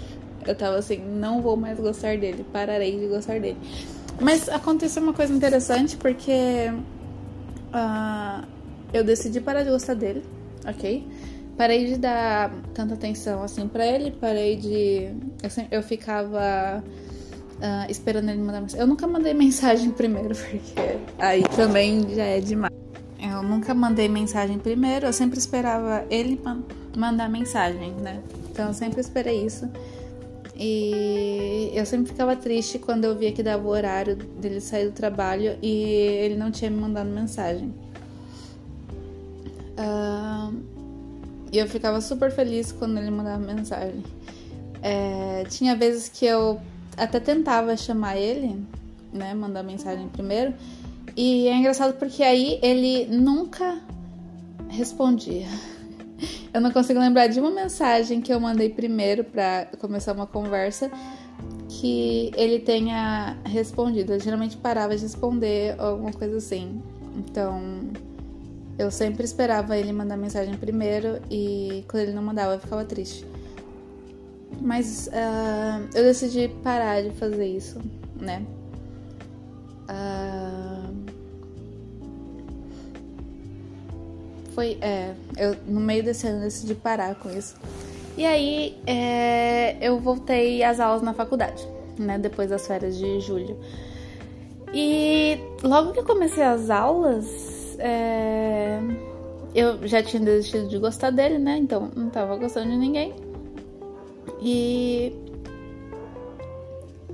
Eu 0.45 0.55
tava 0.55 0.77
assim, 0.77 0.97
não 0.97 1.41
vou 1.41 1.57
mais 1.57 1.79
gostar 1.79 2.17
dele, 2.17 2.45
pararei 2.53 2.99
de 2.99 3.07
gostar 3.07 3.39
dele. 3.39 3.57
Mas 4.21 4.47
aconteceu 4.47 5.01
uma 5.01 5.13
coisa 5.13 5.33
interessante 5.33 5.97
porque 5.97 6.71
uh, 7.73 8.45
eu 8.93 9.03
decidi 9.03 9.41
parar 9.41 9.63
de 9.63 9.71
gostar 9.71 9.95
dele, 9.95 10.23
ok? 10.65 11.05
Parei 11.57 11.85
de 11.85 11.97
dar 11.97 12.53
tanta 12.73 12.93
atenção 12.93 13.41
assim 13.41 13.67
para 13.67 13.85
ele, 13.87 14.11
parei 14.11 14.55
de. 14.55 15.09
Eu, 15.41 15.49
eu 15.71 15.83
ficava 15.83 16.83
uh, 17.55 17.91
esperando 17.91 18.29
ele 18.29 18.39
mandar 18.39 18.61
mensagem. 18.61 18.81
Eu 18.81 18.87
nunca 18.87 19.07
mandei 19.07 19.33
mensagem 19.35 19.89
primeiro, 19.89 20.35
porque 20.35 20.99
aí 21.17 21.43
também 21.55 22.13
já 22.13 22.23
é 22.23 22.39
demais. 22.39 22.74
Nunca 23.45 23.73
mandei 23.73 24.07
mensagem 24.07 24.57
primeiro, 24.57 25.05
eu 25.05 25.13
sempre 25.13 25.37
esperava 25.37 26.05
ele 26.09 26.39
mandar 26.95 27.29
mensagem, 27.29 27.91
né? 27.93 28.21
Então 28.51 28.67
eu 28.67 28.73
sempre 28.73 29.01
esperei 29.01 29.45
isso. 29.45 29.69
E 30.57 31.69
eu 31.73 31.85
sempre 31.85 32.07
ficava 32.11 32.35
triste 32.35 32.79
quando 32.79 33.03
eu 33.03 33.15
via 33.15 33.31
que 33.31 33.43
dava 33.43 33.63
o 33.63 33.69
horário 33.69 34.15
dele 34.15 34.61
sair 34.61 34.85
do 34.85 34.93
trabalho 34.93 35.57
e 35.61 35.83
ele 36.23 36.35
não 36.35 36.49
tinha 36.49 36.71
me 36.71 36.79
mandado 36.79 37.09
mensagem. 37.09 37.73
Uh, 39.77 40.55
e 41.51 41.57
eu 41.57 41.67
ficava 41.67 41.99
super 41.99 42.31
feliz 42.31 42.71
quando 42.71 42.97
ele 42.97 43.11
mandava 43.11 43.37
mensagem. 43.37 44.01
É, 44.81 45.43
tinha 45.49 45.75
vezes 45.75 46.07
que 46.07 46.25
eu 46.25 46.61
até 46.95 47.19
tentava 47.19 47.75
chamar 47.75 48.17
ele, 48.17 48.61
né? 49.11 49.33
Mandar 49.33 49.63
mensagem 49.63 50.07
primeiro. 50.07 50.53
E 51.15 51.47
é 51.47 51.55
engraçado 51.55 51.97
porque 51.97 52.23
aí 52.23 52.59
ele 52.61 53.05
nunca 53.05 53.79
respondia. 54.69 55.47
Eu 56.53 56.61
não 56.61 56.71
consigo 56.71 56.99
lembrar 56.99 57.27
de 57.27 57.39
uma 57.39 57.51
mensagem 57.51 58.21
que 58.21 58.33
eu 58.33 58.39
mandei 58.39 58.69
primeiro 58.69 59.23
para 59.23 59.67
começar 59.79 60.13
uma 60.13 60.27
conversa 60.27 60.89
que 61.67 62.31
ele 62.35 62.59
tenha 62.59 63.37
respondido. 63.45 64.13
Eu 64.13 64.19
geralmente 64.19 64.57
parava 64.57 64.95
de 64.95 65.03
responder 65.03 65.75
alguma 65.79 66.11
coisa 66.11 66.37
assim. 66.37 66.81
Então, 67.17 67.89
eu 68.77 68.91
sempre 68.91 69.23
esperava 69.23 69.77
ele 69.77 69.91
mandar 69.93 70.17
mensagem 70.17 70.55
primeiro 70.55 71.21
e 71.29 71.83
quando 71.87 72.03
ele 72.03 72.13
não 72.13 72.23
mandava 72.23 72.53
eu 72.53 72.59
ficava 72.59 72.83
triste. 72.83 73.25
Mas 74.61 75.07
uh, 75.07 75.89
eu 75.93 76.03
decidi 76.03 76.49
parar 76.63 77.01
de 77.01 77.11
fazer 77.11 77.45
isso, 77.45 77.79
né? 78.19 78.45
Uh, 79.89 80.44
foi, 84.55 84.77
é, 84.81 85.13
eu 85.37 85.55
no 85.67 85.81
meio 85.81 86.01
desse 86.01 86.25
ano 86.25 86.39
decidi 86.39 86.73
parar 86.73 87.13
com 87.15 87.29
isso. 87.29 87.55
E 88.17 88.25
aí 88.25 88.77
é, 88.87 89.77
eu 89.85 89.99
voltei 89.99 90.63
às 90.63 90.79
aulas 90.79 91.01
na 91.01 91.13
faculdade, 91.13 91.67
né? 91.99 92.17
Depois 92.17 92.49
das 92.49 92.65
férias 92.65 92.97
de 92.97 93.19
julho. 93.19 93.59
E 94.73 95.37
logo 95.61 95.91
que 95.91 95.99
eu 95.99 96.05
comecei 96.05 96.43
as 96.43 96.69
aulas, 96.69 97.77
é, 97.77 98.79
eu 99.53 99.85
já 99.85 100.01
tinha 100.01 100.23
desistido 100.23 100.69
de 100.69 100.77
gostar 100.77 101.11
dele, 101.11 101.37
né? 101.37 101.57
Então 101.57 101.91
não 101.93 102.09
tava 102.09 102.37
gostando 102.37 102.71
de 102.71 102.77
ninguém. 102.77 103.13
E 104.41 105.13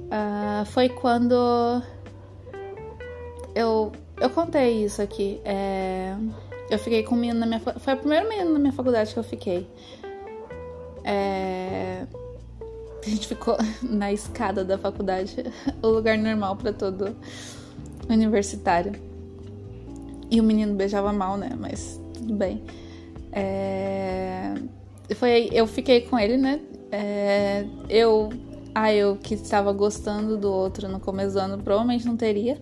uh, 0.06 0.66
foi 0.66 0.90
quando 0.90 1.82
eu, 3.56 3.92
eu 4.20 4.30
contei 4.30 4.86
isso 4.86 5.02
aqui. 5.02 5.42
É, 5.44 6.16
eu 6.72 6.80
fiquei 6.80 7.04
com 7.04 7.16
um 7.16 7.18
menino 7.18 7.40
na 7.40 7.46
minha 7.46 7.60
Foi 7.60 7.94
a 7.94 7.98
primeira 7.98 8.28
menina 8.28 8.50
na 8.50 8.60
minha 8.60 8.72
faculdade 8.72 9.14
que 9.14 9.20
eu 9.20 9.24
fiquei. 9.24 9.68
É, 11.04 12.06
a 13.06 13.10
gente 13.10 13.28
ficou 13.28 13.58
na 13.84 14.12
escada 14.14 14.64
da 14.64 14.78
faculdade, 14.78 15.36
o 15.84 15.88
lugar 15.88 16.18
normal 16.18 16.56
para 16.56 16.72
todo 16.72 17.16
universitário. 18.10 18.94
E 20.30 20.40
o 20.40 20.44
menino 20.44 20.74
beijava 20.76 21.12
mal, 21.12 21.36
né? 21.36 21.50
Mas 21.60 22.00
tudo 22.14 22.34
bem. 22.36 22.64
É... 23.34 24.54
Foi, 25.16 25.50
eu 25.52 25.68
fiquei 25.68 26.02
com 26.02 26.18
ele, 26.18 26.38
né? 26.38 26.62
É, 26.90 27.66
eu, 27.90 28.30
ah, 28.74 28.94
eu 28.94 29.18
que 29.18 29.34
estava 29.34 29.74
gostando 29.74 30.38
do 30.38 30.50
outro 30.50 30.88
no 30.88 31.02
começo 31.02 31.34
do 31.34 31.40
ano, 31.40 31.58
provavelmente 31.62 32.06
não 32.06 32.16
teria. 32.16 32.58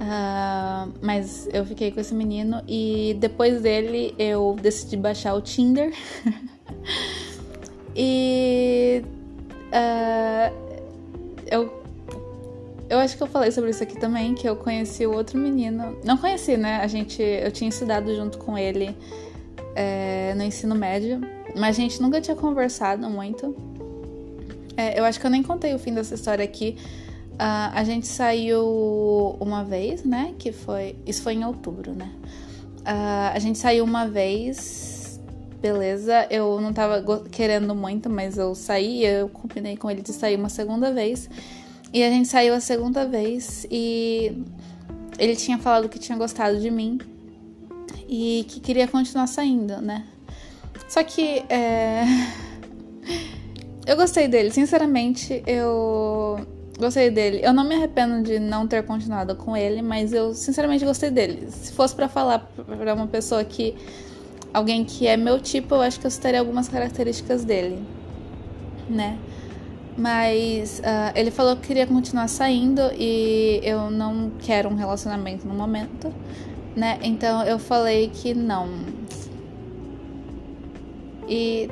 Uh, 0.00 0.90
mas 1.02 1.46
eu 1.52 1.64
fiquei 1.66 1.90
com 1.90 2.00
esse 2.00 2.14
menino 2.14 2.62
e 2.66 3.14
depois 3.20 3.60
dele 3.60 4.14
eu 4.18 4.56
decidi 4.60 4.96
baixar 4.96 5.34
o 5.34 5.42
Tinder. 5.42 5.92
e 7.94 9.02
uh, 9.66 10.54
eu 11.50 11.80
eu 12.90 12.98
acho 12.98 13.16
que 13.16 13.22
eu 13.22 13.26
falei 13.28 13.52
sobre 13.52 13.70
isso 13.70 13.82
aqui 13.82 13.96
também, 13.96 14.34
que 14.34 14.48
eu 14.48 14.56
conheci 14.56 15.06
o 15.06 15.12
outro 15.12 15.38
menino. 15.38 15.96
Não 16.04 16.16
conheci, 16.16 16.56
né? 16.56 16.80
A 16.82 16.88
gente. 16.88 17.22
Eu 17.22 17.52
tinha 17.52 17.68
estudado 17.68 18.12
junto 18.16 18.36
com 18.36 18.58
ele 18.58 18.96
é, 19.76 20.34
no 20.34 20.42
ensino 20.42 20.74
médio. 20.74 21.20
Mas 21.54 21.76
a 21.76 21.80
gente 21.80 22.02
nunca 22.02 22.20
tinha 22.20 22.36
conversado 22.36 23.08
muito. 23.08 23.54
É, 24.76 24.98
eu 24.98 25.04
acho 25.04 25.20
que 25.20 25.26
eu 25.26 25.30
nem 25.30 25.40
contei 25.40 25.72
o 25.72 25.78
fim 25.78 25.94
dessa 25.94 26.14
história 26.14 26.44
aqui. 26.44 26.76
Uh, 27.40 27.72
a 27.72 27.82
gente 27.84 28.06
saiu 28.06 29.34
uma 29.40 29.64
vez, 29.64 30.04
né? 30.04 30.34
Que 30.38 30.52
foi. 30.52 30.94
Isso 31.06 31.22
foi 31.22 31.32
em 31.32 31.42
outubro, 31.42 31.92
né? 31.92 32.12
Uh, 32.80 33.32
a 33.32 33.38
gente 33.38 33.58
saiu 33.58 33.82
uma 33.82 34.06
vez, 34.06 35.18
beleza. 35.58 36.26
Eu 36.28 36.60
não 36.60 36.70
tava 36.74 37.02
querendo 37.30 37.74
muito, 37.74 38.10
mas 38.10 38.36
eu 38.36 38.54
saí. 38.54 39.06
Eu 39.06 39.30
combinei 39.30 39.74
com 39.74 39.90
ele 39.90 40.02
de 40.02 40.12
sair 40.12 40.36
uma 40.36 40.50
segunda 40.50 40.92
vez. 40.92 41.30
E 41.94 42.04
a 42.04 42.10
gente 42.10 42.28
saiu 42.28 42.52
a 42.52 42.60
segunda 42.60 43.06
vez 43.06 43.66
e 43.70 44.44
ele 45.18 45.34
tinha 45.34 45.56
falado 45.56 45.88
que 45.88 45.98
tinha 45.98 46.18
gostado 46.18 46.60
de 46.60 46.70
mim 46.70 47.00
e 48.06 48.44
que 48.48 48.60
queria 48.60 48.86
continuar 48.86 49.26
saindo, 49.26 49.80
né? 49.80 50.06
Só 50.90 51.02
que 51.02 51.42
é... 51.48 52.04
eu 53.86 53.96
gostei 53.96 54.28
dele, 54.28 54.50
sinceramente, 54.50 55.42
eu 55.46 56.59
gostei 56.80 57.10
dele. 57.10 57.40
Eu 57.42 57.52
não 57.52 57.64
me 57.64 57.74
arrependo 57.74 58.22
de 58.22 58.38
não 58.38 58.66
ter 58.66 58.82
continuado 58.82 59.36
com 59.36 59.56
ele, 59.56 59.82
mas 59.82 60.12
eu 60.12 60.34
sinceramente 60.34 60.84
gostei 60.84 61.10
dele. 61.10 61.48
Se 61.50 61.72
fosse 61.72 61.94
para 61.94 62.08
falar 62.08 62.50
para 62.66 62.94
uma 62.94 63.06
pessoa 63.06 63.44
que 63.44 63.76
alguém 64.52 64.84
que 64.84 65.06
é 65.06 65.16
meu 65.16 65.38
tipo, 65.38 65.74
eu 65.74 65.82
acho 65.82 66.00
que 66.00 66.06
eu 66.06 66.10
citaria 66.10 66.40
algumas 66.40 66.68
características 66.68 67.44
dele, 67.44 67.78
né? 68.88 69.18
Mas 69.96 70.80
uh, 70.80 71.12
ele 71.14 71.30
falou 71.30 71.56
que 71.56 71.66
queria 71.66 71.86
continuar 71.86 72.28
saindo 72.28 72.80
e 72.96 73.60
eu 73.62 73.90
não 73.90 74.32
quero 74.38 74.68
um 74.68 74.74
relacionamento 74.74 75.46
no 75.46 75.54
momento, 75.54 76.12
né? 76.74 76.98
Então 77.02 77.44
eu 77.44 77.58
falei 77.58 78.08
que 78.08 78.32
não. 78.34 78.68
E. 81.28 81.68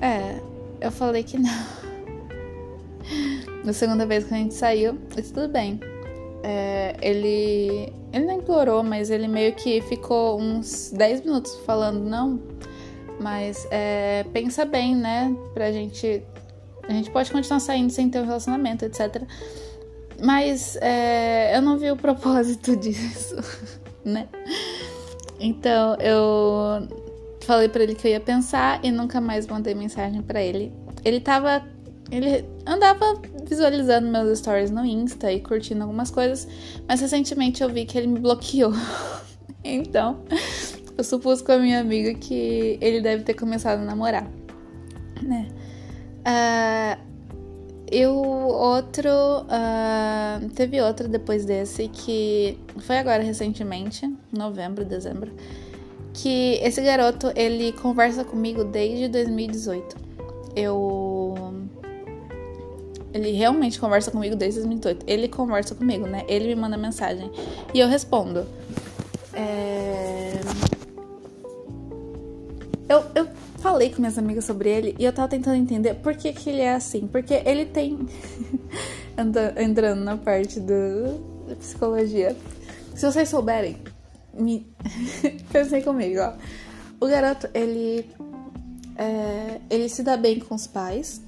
É, 0.00 0.40
eu 0.80 0.92
falei 0.92 1.22
que 1.22 1.38
não. 1.38 1.75
Na 3.66 3.72
segunda 3.72 4.06
vez 4.06 4.24
que 4.24 4.32
a 4.32 4.36
gente 4.38 4.54
saiu, 4.54 4.96
disse 5.14 5.32
tudo 5.32 5.48
bem. 5.48 5.80
É, 6.42 6.96
ele. 7.02 7.92
Ele 8.12 8.24
não 8.24 8.34
implorou, 8.34 8.82
mas 8.82 9.10
ele 9.10 9.28
meio 9.28 9.54
que 9.54 9.82
ficou 9.82 10.40
uns 10.40 10.90
10 10.96 11.22
minutos 11.22 11.54
falando 11.66 12.00
não. 12.00 12.40
Mas 13.20 13.66
é, 13.70 14.24
pensa 14.32 14.64
bem, 14.64 14.94
né? 14.94 15.36
Pra 15.52 15.72
gente. 15.72 16.22
A 16.88 16.92
gente 16.92 17.10
pode 17.10 17.30
continuar 17.30 17.60
saindo 17.60 17.90
sem 17.90 18.08
ter 18.08 18.20
um 18.20 18.24
relacionamento, 18.24 18.84
etc. 18.84 19.22
Mas 20.22 20.76
é, 20.80 21.54
eu 21.56 21.60
não 21.60 21.76
vi 21.76 21.90
o 21.90 21.96
propósito 21.96 22.74
disso, 22.76 23.36
né? 24.04 24.28
Então 25.40 25.96
eu 25.96 26.88
Falei 27.46 27.68
para 27.68 27.84
ele 27.84 27.94
que 27.94 28.08
eu 28.08 28.10
ia 28.10 28.18
pensar 28.18 28.84
e 28.84 28.90
nunca 28.90 29.20
mais 29.20 29.46
mandei 29.46 29.72
mensagem 29.72 30.20
para 30.20 30.42
ele. 30.42 30.72
Ele 31.04 31.20
tava. 31.20 31.64
Ele 32.10 32.44
andava 32.64 33.20
visualizando 33.48 34.08
meus 34.08 34.38
stories 34.38 34.70
no 34.70 34.84
Insta 34.84 35.32
e 35.32 35.40
curtindo 35.40 35.82
algumas 35.82 36.10
coisas, 36.10 36.46
mas 36.88 37.00
recentemente 37.00 37.62
eu 37.62 37.68
vi 37.68 37.84
que 37.84 37.98
ele 37.98 38.06
me 38.06 38.20
bloqueou. 38.20 38.72
então, 39.64 40.22
eu 40.96 41.02
supus 41.02 41.42
com 41.42 41.52
a 41.52 41.58
minha 41.58 41.80
amiga 41.80 42.14
que 42.14 42.78
ele 42.80 43.00
deve 43.00 43.24
ter 43.24 43.34
começado 43.34 43.80
a 43.80 43.84
namorar, 43.84 44.30
né? 45.22 45.48
Uh, 46.26 47.06
e 47.90 48.06
o 48.06 48.14
outro. 48.14 49.10
Uh, 49.10 50.48
teve 50.54 50.80
outro 50.80 51.08
depois 51.08 51.44
desse 51.44 51.88
que 51.88 52.58
foi 52.78 52.98
agora 52.98 53.22
recentemente, 53.22 54.12
novembro, 54.32 54.84
dezembro 54.84 55.32
que 56.16 56.58
esse 56.62 56.80
garoto 56.80 57.30
ele 57.36 57.72
conversa 57.72 58.24
comigo 58.24 58.64
desde 58.64 59.06
2018. 59.08 59.96
Eu 60.56 61.05
Ele 63.16 63.32
realmente 63.32 63.80
conversa 63.80 64.10
comigo 64.10 64.36
desde 64.36 64.60
2018. 64.60 65.04
Ele 65.06 65.26
conversa 65.26 65.74
comigo, 65.74 66.06
né? 66.06 66.24
Ele 66.28 66.48
me 66.48 66.54
manda 66.54 66.76
mensagem. 66.76 67.30
E 67.72 67.80
eu 67.80 67.88
respondo. 67.88 68.46
É... 69.32 70.32
Eu, 72.88 73.02
eu 73.14 73.28
falei 73.58 73.90
com 73.90 74.00
minhas 74.00 74.18
amigas 74.18 74.44
sobre 74.44 74.68
ele 74.68 74.94
e 74.98 75.04
eu 75.04 75.12
tava 75.12 75.28
tentando 75.28 75.56
entender 75.56 75.94
por 75.94 76.14
que, 76.14 76.32
que 76.32 76.50
ele 76.50 76.60
é 76.60 76.74
assim. 76.74 77.06
Porque 77.06 77.42
ele 77.46 77.64
tem. 77.64 78.06
Entrando 79.56 80.04
na 80.04 80.18
parte 80.18 80.60
do, 80.60 81.46
da 81.48 81.56
psicologia. 81.56 82.36
Se 82.94 83.10
vocês 83.10 83.30
souberem, 83.30 83.78
me... 84.34 84.66
pensei 85.50 85.80
comigo, 85.82 86.20
ó. 86.20 86.34
O 87.00 87.08
garoto, 87.08 87.48
ele. 87.54 88.10
É... 88.94 89.58
ele 89.70 89.88
se 89.88 90.02
dá 90.02 90.18
bem 90.18 90.38
com 90.38 90.54
os 90.54 90.66
pais 90.66 91.25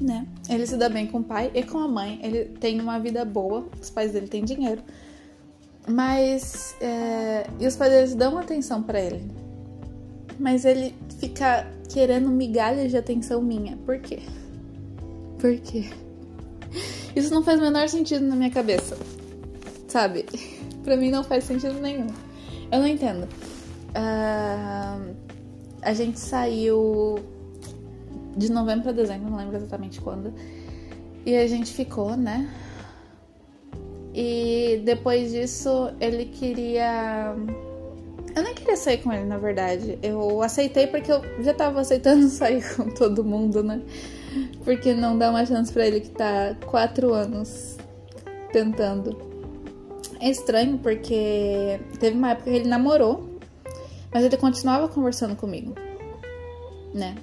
né? 0.00 0.26
Ele 0.48 0.66
se 0.66 0.76
dá 0.76 0.88
bem 0.88 1.06
com 1.06 1.18
o 1.18 1.24
pai 1.24 1.50
e 1.54 1.62
com 1.62 1.78
a 1.78 1.88
mãe. 1.88 2.18
Ele 2.22 2.44
tem 2.60 2.80
uma 2.80 2.98
vida 2.98 3.24
boa, 3.24 3.66
os 3.80 3.90
pais 3.90 4.12
dele 4.12 4.28
têm 4.28 4.44
dinheiro. 4.44 4.82
Mas. 5.86 6.76
É, 6.80 7.46
e 7.60 7.66
os 7.66 7.76
pais 7.76 7.92
dele 7.92 8.14
dão 8.14 8.38
atenção 8.38 8.82
para 8.82 9.00
ele. 9.00 9.22
Mas 10.38 10.64
ele 10.64 10.94
fica 11.18 11.66
querendo 11.88 12.28
migalhas 12.28 12.90
de 12.90 12.96
atenção 12.96 13.40
minha. 13.40 13.76
Por 13.78 13.98
quê? 13.98 14.20
Por 15.38 15.56
quê? 15.58 15.90
Isso 17.14 17.32
não 17.32 17.42
faz 17.42 17.58
o 17.60 17.62
menor 17.62 17.88
sentido 17.88 18.26
na 18.26 18.34
minha 18.34 18.50
cabeça. 18.50 18.96
Sabe? 19.86 20.24
pra 20.82 20.96
mim 20.96 21.10
não 21.10 21.22
faz 21.22 21.44
sentido 21.44 21.80
nenhum. 21.80 22.08
Eu 22.72 22.80
não 22.80 22.86
entendo. 22.86 23.28
Uh, 23.90 25.14
a 25.82 25.92
gente 25.92 26.18
saiu 26.18 27.20
de 28.36 28.50
novembro 28.50 28.90
a 28.90 28.92
dezembro, 28.92 29.30
não 29.30 29.38
lembro 29.38 29.56
exatamente 29.56 30.00
quando. 30.00 30.32
E 31.24 31.36
a 31.36 31.46
gente 31.46 31.72
ficou, 31.72 32.16
né? 32.16 32.48
E 34.14 34.80
depois 34.84 35.32
disso 35.32 35.90
ele 36.00 36.26
queria. 36.26 37.34
Eu 38.36 38.42
nem 38.42 38.54
queria 38.54 38.76
sair 38.76 38.98
com 38.98 39.12
ele, 39.12 39.24
na 39.24 39.38
verdade. 39.38 39.98
Eu 40.02 40.42
aceitei 40.42 40.86
porque 40.86 41.10
eu 41.10 41.22
já 41.42 41.54
tava 41.54 41.80
aceitando 41.80 42.26
sair 42.28 42.62
com 42.76 42.90
todo 42.90 43.24
mundo, 43.24 43.62
né? 43.62 43.82
Porque 44.64 44.92
não 44.94 45.16
dá 45.16 45.30
uma 45.30 45.44
chance 45.46 45.72
pra 45.72 45.86
ele 45.86 46.00
que 46.00 46.10
tá 46.10 46.56
quatro 46.66 47.12
anos 47.12 47.76
tentando. 48.52 49.34
É 50.20 50.30
estranho 50.30 50.78
porque 50.78 51.80
teve 51.98 52.16
uma 52.16 52.30
época 52.30 52.50
que 52.50 52.56
ele 52.56 52.68
namorou, 52.68 53.28
mas 54.12 54.24
ele 54.24 54.36
continuava 54.36 54.88
conversando 54.88 55.36
comigo, 55.36 55.74
né? 56.94 57.16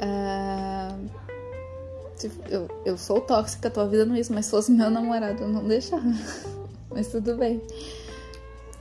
Uh, 0.00 1.08
eu, 2.50 2.68
eu 2.84 2.98
sou 2.98 3.20
tóxica, 3.20 3.72
não 4.06 4.14
é 4.14 4.20
isso, 4.20 4.32
mas 4.32 4.46
se 4.46 4.50
fosse 4.50 4.72
meu 4.72 4.90
namorado, 4.90 5.42
eu 5.42 5.48
não 5.48 5.64
deixava. 5.64 6.02
mas 6.90 7.08
tudo 7.08 7.36
bem. 7.36 7.62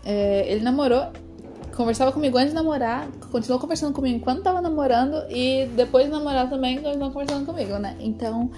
É, 0.03 0.51
ele 0.51 0.63
namorou, 0.63 1.11
conversava 1.75 2.11
comigo 2.11 2.37
antes 2.37 2.49
de 2.49 2.55
namorar, 2.55 3.07
continuou 3.31 3.59
conversando 3.59 3.93
comigo 3.93 4.17
enquanto 4.17 4.41
tava 4.41 4.61
namorando 4.61 5.23
e 5.29 5.67
depois 5.75 6.05
de 6.05 6.11
namorar 6.11 6.49
também 6.49 6.81
continuou 6.81 7.11
conversando 7.11 7.45
comigo, 7.45 7.77
né? 7.77 7.95
Então, 7.99 8.49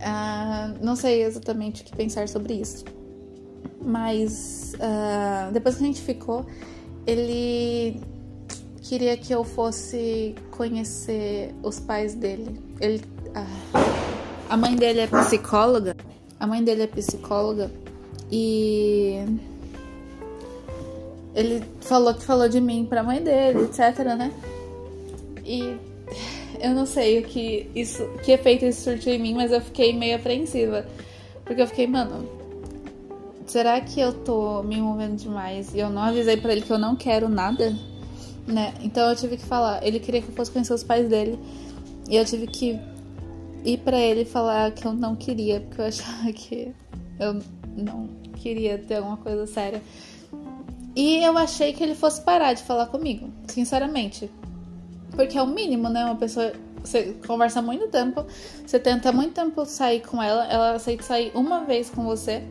uh, 0.00 0.84
não 0.84 0.96
sei 0.96 1.22
exatamente 1.22 1.82
o 1.82 1.84
que 1.84 1.94
pensar 1.94 2.28
sobre 2.28 2.54
isso. 2.54 2.84
Mas 3.82 4.72
uh, 4.76 5.52
depois 5.52 5.76
que 5.76 5.84
a 5.84 5.86
gente 5.86 6.00
ficou, 6.00 6.46
ele 7.06 8.00
queria 8.84 9.16
que 9.16 9.34
eu 9.34 9.42
fosse 9.42 10.34
conhecer 10.50 11.54
os 11.62 11.80
pais 11.80 12.14
dele. 12.14 12.60
Ele, 12.80 13.02
a, 13.34 13.46
a 14.50 14.56
mãe 14.56 14.76
dele 14.76 15.00
é 15.00 15.06
psicóloga. 15.06 15.96
A 16.38 16.46
mãe 16.46 16.62
dele 16.62 16.82
é 16.82 16.86
psicóloga 16.86 17.70
e 18.30 19.24
ele 21.34 21.64
falou 21.80 22.12
que 22.12 22.22
falou 22.22 22.48
de 22.48 22.60
mim 22.60 22.84
pra 22.84 23.02
mãe 23.02 23.22
dele, 23.22 23.64
etc, 23.64 23.98
né? 24.16 24.30
E 25.44 25.76
eu 26.60 26.70
não 26.74 26.84
sei 26.84 27.20
o 27.20 27.22
que 27.22 27.70
isso, 27.74 28.06
que 28.22 28.32
efeito 28.32 28.66
isso 28.66 28.82
surtiu 28.82 29.14
em 29.14 29.18
mim, 29.18 29.34
mas 29.34 29.50
eu 29.50 29.60
fiquei 29.62 29.94
meio 29.94 30.16
apreensiva. 30.16 30.86
Porque 31.44 31.62
eu 31.62 31.66
fiquei, 31.66 31.86
mano, 31.86 32.28
será 33.46 33.80
que 33.80 33.98
eu 33.98 34.12
tô 34.12 34.62
me 34.62 34.76
envolvendo 34.76 35.16
demais 35.16 35.74
e 35.74 35.78
eu 35.78 35.88
não 35.88 36.02
avisei 36.02 36.36
para 36.36 36.52
ele 36.52 36.62
que 36.62 36.72
eu 36.72 36.78
não 36.78 36.94
quero 36.94 37.28
nada? 37.28 37.74
Né? 38.46 38.74
Então 38.80 39.08
eu 39.08 39.16
tive 39.16 39.36
que 39.36 39.44
falar. 39.44 39.84
Ele 39.84 39.98
queria 39.98 40.20
que 40.20 40.28
eu 40.28 40.34
fosse 40.34 40.50
conhecer 40.50 40.74
os 40.74 40.82
pais 40.82 41.08
dele. 41.08 41.38
E 42.08 42.16
eu 42.16 42.24
tive 42.24 42.46
que 42.46 42.78
ir 43.64 43.78
para 43.78 43.98
ele 43.98 44.24
falar 44.24 44.70
que 44.72 44.86
eu 44.86 44.92
não 44.92 45.16
queria, 45.16 45.60
porque 45.60 45.80
eu 45.80 45.86
achava 45.86 46.30
que 46.32 46.74
eu 47.18 47.40
não 47.76 48.08
queria 48.36 48.78
ter 48.78 48.96
alguma 48.96 49.16
coisa 49.16 49.46
séria. 49.46 49.82
E 50.94 51.24
eu 51.24 51.36
achei 51.36 51.72
que 51.72 51.82
ele 51.82 51.94
fosse 51.94 52.20
parar 52.20 52.52
de 52.52 52.62
falar 52.62 52.86
comigo, 52.86 53.28
sinceramente. 53.48 54.30
Porque 55.12 55.36
é 55.36 55.42
o 55.42 55.46
mínimo, 55.46 55.88
né? 55.88 56.04
Uma 56.04 56.16
pessoa. 56.16 56.52
Você 56.84 57.14
conversa 57.26 57.62
muito 57.62 57.88
tempo, 57.88 58.26
você 58.66 58.78
tenta 58.78 59.10
muito 59.10 59.32
tempo 59.32 59.64
sair 59.64 60.00
com 60.02 60.22
ela, 60.22 60.44
ela 60.52 60.74
aceita 60.74 61.02
sair 61.02 61.32
uma 61.34 61.64
vez 61.64 61.88
com 61.88 62.04
você. 62.04 62.42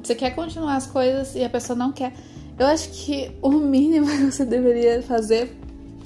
Você 0.00 0.14
quer 0.14 0.30
continuar 0.30 0.76
as 0.76 0.86
coisas 0.86 1.34
e 1.34 1.42
a 1.42 1.50
pessoa 1.50 1.76
não 1.76 1.90
quer. 1.90 2.14
Eu 2.58 2.66
acho 2.66 2.90
que 2.90 3.36
o 3.42 3.50
mínimo 3.50 4.06
que 4.10 4.32
você 4.32 4.44
deveria 4.44 5.02
fazer 5.02 5.56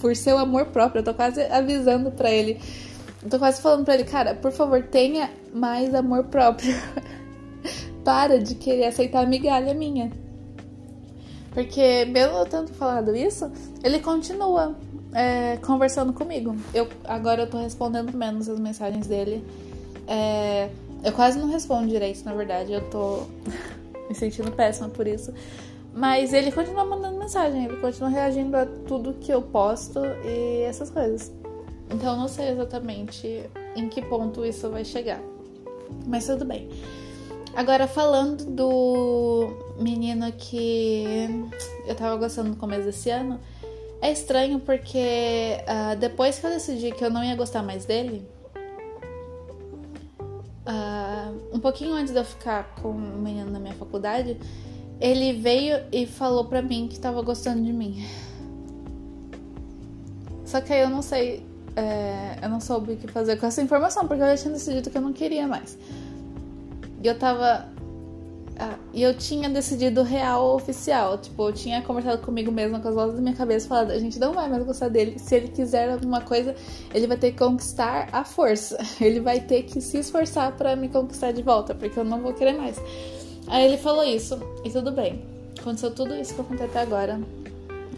por 0.00 0.14
seu 0.14 0.38
amor 0.38 0.66
próprio, 0.66 1.00
eu 1.00 1.04
tô 1.04 1.14
quase 1.14 1.42
avisando 1.42 2.10
para 2.10 2.30
ele. 2.30 2.60
Eu 3.22 3.28
tô 3.28 3.38
quase 3.38 3.60
falando 3.60 3.84
para 3.84 3.94
ele, 3.94 4.04
cara, 4.04 4.34
por 4.34 4.52
favor, 4.52 4.82
tenha 4.82 5.30
mais 5.52 5.94
amor 5.94 6.24
próprio. 6.24 6.74
Para 8.04 8.38
de 8.38 8.54
querer 8.54 8.86
aceitar 8.86 9.24
a 9.24 9.26
migalha 9.26 9.74
minha. 9.74 10.10
Porque, 11.52 12.04
mesmo 12.04 12.36
eu 12.36 12.46
tendo 12.46 12.68
falado 12.68 13.14
isso, 13.16 13.50
ele 13.82 13.98
continua 13.98 14.76
é, 15.12 15.56
conversando 15.56 16.12
comigo. 16.12 16.56
Eu, 16.72 16.88
agora 17.04 17.42
eu 17.42 17.50
tô 17.50 17.58
respondendo 17.58 18.16
menos 18.16 18.48
as 18.48 18.60
mensagens 18.60 19.06
dele. 19.06 19.44
É, 20.06 20.68
eu 21.02 21.12
quase 21.12 21.38
não 21.38 21.48
respondo 21.48 21.88
direito, 21.88 22.24
na 22.24 22.32
verdade. 22.32 22.72
Eu 22.72 22.88
tô 22.88 23.22
me 24.08 24.14
sentindo 24.14 24.52
péssima 24.52 24.88
por 24.88 25.06
isso. 25.06 25.34
Mas 25.94 26.32
ele 26.32 26.52
continua 26.52 26.84
mandando 26.84 27.18
mensagem, 27.18 27.64
ele 27.64 27.76
continua 27.78 28.08
reagindo 28.08 28.56
a 28.56 28.66
tudo 28.66 29.14
que 29.14 29.32
eu 29.32 29.42
posto 29.42 30.00
e 30.24 30.62
essas 30.62 30.90
coisas. 30.90 31.32
Então 31.90 32.12
eu 32.12 32.16
não 32.16 32.28
sei 32.28 32.50
exatamente 32.50 33.50
em 33.74 33.88
que 33.88 34.02
ponto 34.02 34.44
isso 34.44 34.70
vai 34.70 34.84
chegar. 34.84 35.20
Mas 36.06 36.26
tudo 36.26 36.44
bem. 36.44 36.68
Agora 37.54 37.88
falando 37.88 38.44
do 38.44 39.74
menino 39.78 40.30
que 40.32 41.28
eu 41.86 41.94
tava 41.94 42.16
gostando 42.16 42.50
no 42.50 42.56
começo 42.56 42.84
desse 42.84 43.10
ano, 43.10 43.40
é 44.00 44.12
estranho 44.12 44.60
porque 44.60 45.58
uh, 45.62 45.96
depois 45.96 46.38
que 46.38 46.46
eu 46.46 46.50
decidi 46.50 46.92
que 46.92 47.04
eu 47.04 47.10
não 47.10 47.24
ia 47.24 47.34
gostar 47.34 47.62
mais 47.62 47.84
dele, 47.84 48.28
uh, 50.68 51.56
um 51.56 51.58
pouquinho 51.58 51.94
antes 51.94 52.12
de 52.12 52.18
eu 52.20 52.24
ficar 52.24 52.74
com 52.80 52.90
o 52.90 52.94
menino 52.94 53.50
na 53.50 53.58
minha 53.58 53.74
faculdade, 53.74 54.38
ele 55.00 55.32
veio 55.32 55.80
e 55.92 56.06
falou 56.06 56.44
pra 56.44 56.60
mim 56.60 56.88
que 56.88 56.98
tava 56.98 57.22
gostando 57.22 57.62
de 57.62 57.72
mim. 57.72 58.04
Só 60.44 60.60
que 60.60 60.72
aí 60.72 60.80
eu 60.80 60.90
não 60.90 61.02
sei, 61.02 61.44
é, 61.76 62.38
eu 62.42 62.48
não 62.48 62.60
soube 62.60 62.94
o 62.94 62.96
que 62.96 63.06
fazer 63.06 63.36
com 63.36 63.46
essa 63.46 63.62
informação, 63.62 64.08
porque 64.08 64.22
eu 64.22 64.26
já 64.28 64.36
tinha 64.36 64.54
decidido 64.54 64.90
que 64.90 64.96
eu 64.96 65.02
não 65.02 65.12
queria 65.12 65.46
mais. 65.46 65.78
E 67.02 67.06
eu 67.06 67.16
tava. 67.18 67.68
Ah, 68.58 68.76
e 68.92 69.02
eu 69.02 69.14
tinha 69.16 69.48
decidido 69.48 70.02
real 70.02 70.56
oficial. 70.56 71.16
Tipo, 71.18 71.48
eu 71.48 71.52
tinha 71.52 71.80
conversado 71.82 72.20
comigo 72.22 72.50
mesma 72.50 72.80
com 72.80 72.88
as 72.88 72.94
vozes 72.94 73.14
da 73.14 73.20
minha 73.20 73.36
cabeça, 73.36 73.68
falando: 73.68 73.92
a 73.92 73.98
gente 73.98 74.18
não 74.18 74.32
vai 74.32 74.48
mais 74.48 74.64
gostar 74.64 74.88
dele. 74.88 75.18
Se 75.18 75.36
ele 75.36 75.48
quiser 75.48 75.92
alguma 75.92 76.22
coisa, 76.22 76.56
ele 76.92 77.06
vai 77.06 77.16
ter 77.16 77.30
que 77.32 77.38
conquistar 77.38 78.08
a 78.10 78.24
força. 78.24 78.76
Ele 79.00 79.20
vai 79.20 79.40
ter 79.40 79.62
que 79.62 79.80
se 79.80 79.98
esforçar 79.98 80.56
para 80.56 80.74
me 80.74 80.88
conquistar 80.88 81.30
de 81.30 81.42
volta, 81.42 81.74
porque 81.74 81.98
eu 81.98 82.04
não 82.04 82.20
vou 82.20 82.32
querer 82.32 82.54
mais. 82.54 82.80
Aí 83.48 83.64
ele 83.64 83.78
falou 83.78 84.04
isso, 84.04 84.38
e 84.64 84.70
tudo 84.70 84.92
bem. 84.92 85.22
Aconteceu 85.58 85.90
tudo 85.90 86.14
isso 86.14 86.34
que 86.34 86.40
eu 86.40 86.44
contei 86.44 86.66
até 86.66 86.80
agora. 86.80 87.20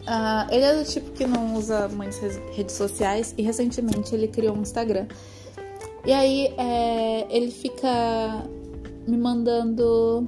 Uh, 0.00 0.50
ele 0.50 0.64
é 0.64 0.74
do 0.74 0.84
tipo 0.84 1.10
que 1.12 1.26
não 1.26 1.54
usa 1.54 1.88
muitas 1.88 2.36
redes 2.52 2.74
sociais 2.74 3.34
e 3.36 3.42
recentemente 3.42 4.14
ele 4.14 4.28
criou 4.28 4.56
um 4.56 4.62
Instagram. 4.62 5.06
E 6.04 6.12
aí 6.12 6.54
é, 6.56 7.26
ele 7.28 7.50
fica 7.50 8.42
me 9.06 9.16
mandando 9.16 10.26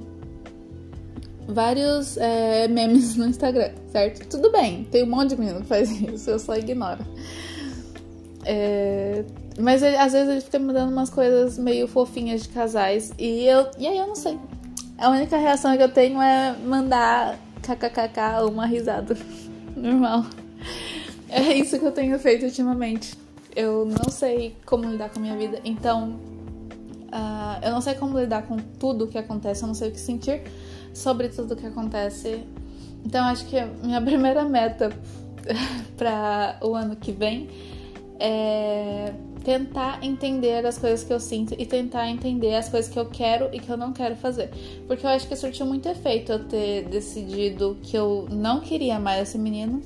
vários 1.47 2.17
é, 2.17 2.67
memes 2.67 3.15
no 3.15 3.25
Instagram, 3.25 3.71
certo? 3.91 4.27
Tudo 4.27 4.51
bem, 4.51 4.83
tem 4.85 5.03
um 5.03 5.07
monte 5.07 5.29
de 5.29 5.39
menino 5.39 5.61
que 5.61 5.67
faz 5.67 5.89
isso, 5.89 6.29
eu 6.29 6.39
só 6.39 6.55
ignoro. 6.55 7.03
É, 8.45 9.23
mas 9.59 9.81
ele, 9.81 9.95
às 9.95 10.13
vezes 10.13 10.29
ele 10.29 10.41
fica 10.41 10.59
me 10.59 10.65
mandando 10.65 10.91
umas 10.91 11.09
coisas 11.09 11.57
meio 11.57 11.87
fofinhas 11.87 12.43
de 12.43 12.49
casais 12.49 13.13
e 13.17 13.45
eu 13.45 13.67
e 13.77 13.87
aí 13.87 13.97
eu 13.97 14.07
não 14.07 14.15
sei. 14.15 14.37
A 14.97 15.09
única 15.09 15.37
reação 15.37 15.75
que 15.75 15.83
eu 15.83 15.89
tenho 15.89 16.21
é 16.21 16.55
mandar 16.57 17.37
kkkk 17.61 18.45
uma 18.47 18.65
risada. 18.65 19.17
Normal. 19.75 20.25
É 21.29 21.53
isso 21.53 21.79
que 21.79 21.85
eu 21.85 21.91
tenho 21.91 22.17
feito 22.19 22.45
ultimamente. 22.45 23.17
Eu 23.55 23.85
não 23.85 24.09
sei 24.11 24.55
como 24.65 24.89
lidar 24.89 25.09
com 25.09 25.19
a 25.19 25.21
minha 25.21 25.37
vida, 25.37 25.59
então 25.63 26.19
Uh, 27.13 27.63
eu 27.63 27.71
não 27.71 27.79
sei 27.79 27.93
como 27.93 28.19
lidar 28.19 28.41
com 28.47 28.57
tudo 28.57 29.05
que 29.05 29.19
acontece, 29.19 29.61
eu 29.61 29.67
não 29.67 29.75
sei 29.75 29.89
o 29.89 29.91
que 29.91 29.99
sentir 29.99 30.41
sobre 30.95 31.29
tudo 31.29 31.55
que 31.55 31.67
acontece. 31.67 32.43
Então 33.05 33.23
acho 33.25 33.45
que 33.45 33.59
a 33.59 33.67
minha 33.67 34.01
primeira 34.01 34.43
meta 34.43 34.89
para 35.95 36.57
o 36.59 36.73
ano 36.73 36.95
que 36.95 37.11
vem 37.11 37.47
é 38.19 39.13
tentar 39.43 40.03
entender 40.03 40.65
as 40.65 40.77
coisas 40.77 41.03
que 41.03 41.13
eu 41.13 41.19
sinto 41.19 41.53
e 41.57 41.65
tentar 41.65 42.09
entender 42.09 42.55
as 42.55 42.69
coisas 42.69 42.91
que 42.91 42.97
eu 42.97 43.05
quero 43.05 43.49
e 43.53 43.59
que 43.59 43.69
eu 43.69 43.77
não 43.77 43.91
quero 43.91 44.15
fazer. 44.15 44.49
Porque 44.87 45.05
eu 45.05 45.09
acho 45.09 45.27
que 45.27 45.35
surtiu 45.35 45.65
muito 45.65 45.87
efeito 45.89 46.31
eu 46.31 46.45
ter 46.45 46.85
decidido 46.85 47.77
que 47.81 47.97
eu 47.97 48.27
não 48.31 48.61
queria 48.61 48.99
mais 48.99 49.29
esse 49.29 49.37
menino 49.37 49.81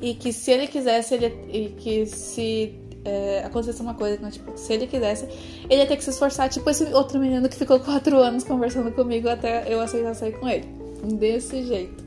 e 0.00 0.14
que 0.14 0.32
se 0.32 0.50
ele 0.50 0.66
quisesse, 0.66 1.14
ele, 1.14 1.26
e 1.52 1.68
que 1.70 2.06
se 2.06 2.74
é, 3.04 3.42
acontecesse 3.44 3.80
uma 3.80 3.94
coisa, 3.94 4.20
né? 4.20 4.30
tipo, 4.30 4.56
se 4.56 4.72
ele 4.72 4.86
quisesse, 4.86 5.26
ele 5.68 5.80
ia 5.80 5.86
ter 5.86 5.96
que 5.96 6.04
se 6.04 6.10
esforçar, 6.10 6.48
tipo 6.48 6.68
esse 6.68 6.84
outro 6.92 7.18
menino 7.18 7.48
que 7.48 7.56
ficou 7.56 7.80
quatro 7.80 8.18
anos 8.18 8.44
conversando 8.44 8.92
comigo 8.92 9.28
até 9.28 9.72
eu 9.72 9.80
aceitar 9.80 10.14
sair 10.14 10.32
com 10.38 10.48
ele. 10.48 10.66
Desse 11.18 11.64
jeito. 11.64 12.04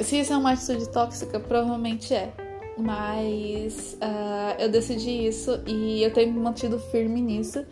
Se 0.00 0.20
isso 0.20 0.32
é 0.32 0.36
uma 0.36 0.52
atitude 0.52 0.88
tóxica, 0.90 1.40
provavelmente 1.40 2.14
é. 2.14 2.32
Mas 2.76 3.96
uh, 4.02 4.60
eu 4.60 4.68
decidi 4.68 5.26
isso 5.26 5.60
e 5.66 6.02
eu 6.02 6.12
tenho 6.12 6.32
me 6.32 6.40
mantido 6.40 6.78
firme 6.78 7.20
nisso. 7.20 7.64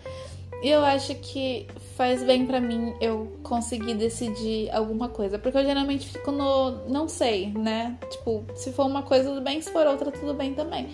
E 0.63 0.69
eu 0.69 0.83
acho 0.83 1.15
que 1.17 1.67
faz 1.95 2.23
bem 2.23 2.47
para 2.47 2.59
mim 2.59 2.95
eu 3.01 3.37
conseguir 3.43 3.95
decidir 3.95 4.71
alguma 4.71 5.09
coisa. 5.11 5.39
Porque 5.39 5.59
eu 5.59 5.65
geralmente 5.65 6.09
fico 6.09 6.33
no 6.33 6.89
não 6.89 7.07
sei, 7.07 7.49
né? 7.49 7.99
Tipo, 8.11 8.45
se 8.55 8.73
for 8.73 8.87
uma 8.87 9.03
coisa, 9.03 9.29
tudo 9.29 9.43
bem, 9.43 9.61
se 9.61 9.71
for 9.71 9.87
outra, 9.87 10.11
tudo 10.11 10.33
bem 10.33 10.55
também. 10.55 10.89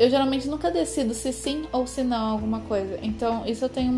Eu 0.00 0.10
geralmente 0.10 0.48
nunca 0.48 0.70
decido 0.70 1.14
se 1.14 1.32
sim 1.32 1.64
ou 1.70 1.86
se 1.86 2.02
não 2.02 2.32
alguma 2.32 2.60
coisa. 2.60 2.98
Então, 3.02 3.46
isso 3.46 3.64
eu 3.64 3.68
tenho 3.68 3.92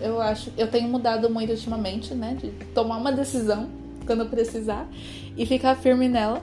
eu 0.00 0.20
acho, 0.20 0.52
eu 0.56 0.68
tenho 0.68 0.88
mudado 0.88 1.28
muito 1.30 1.50
ultimamente, 1.50 2.14
né? 2.14 2.36
De 2.40 2.50
tomar 2.74 2.98
uma 2.98 3.10
decisão 3.10 3.68
quando 4.06 4.26
precisar 4.26 4.86
e 5.36 5.44
ficar 5.44 5.76
firme 5.76 6.08
nela, 6.08 6.42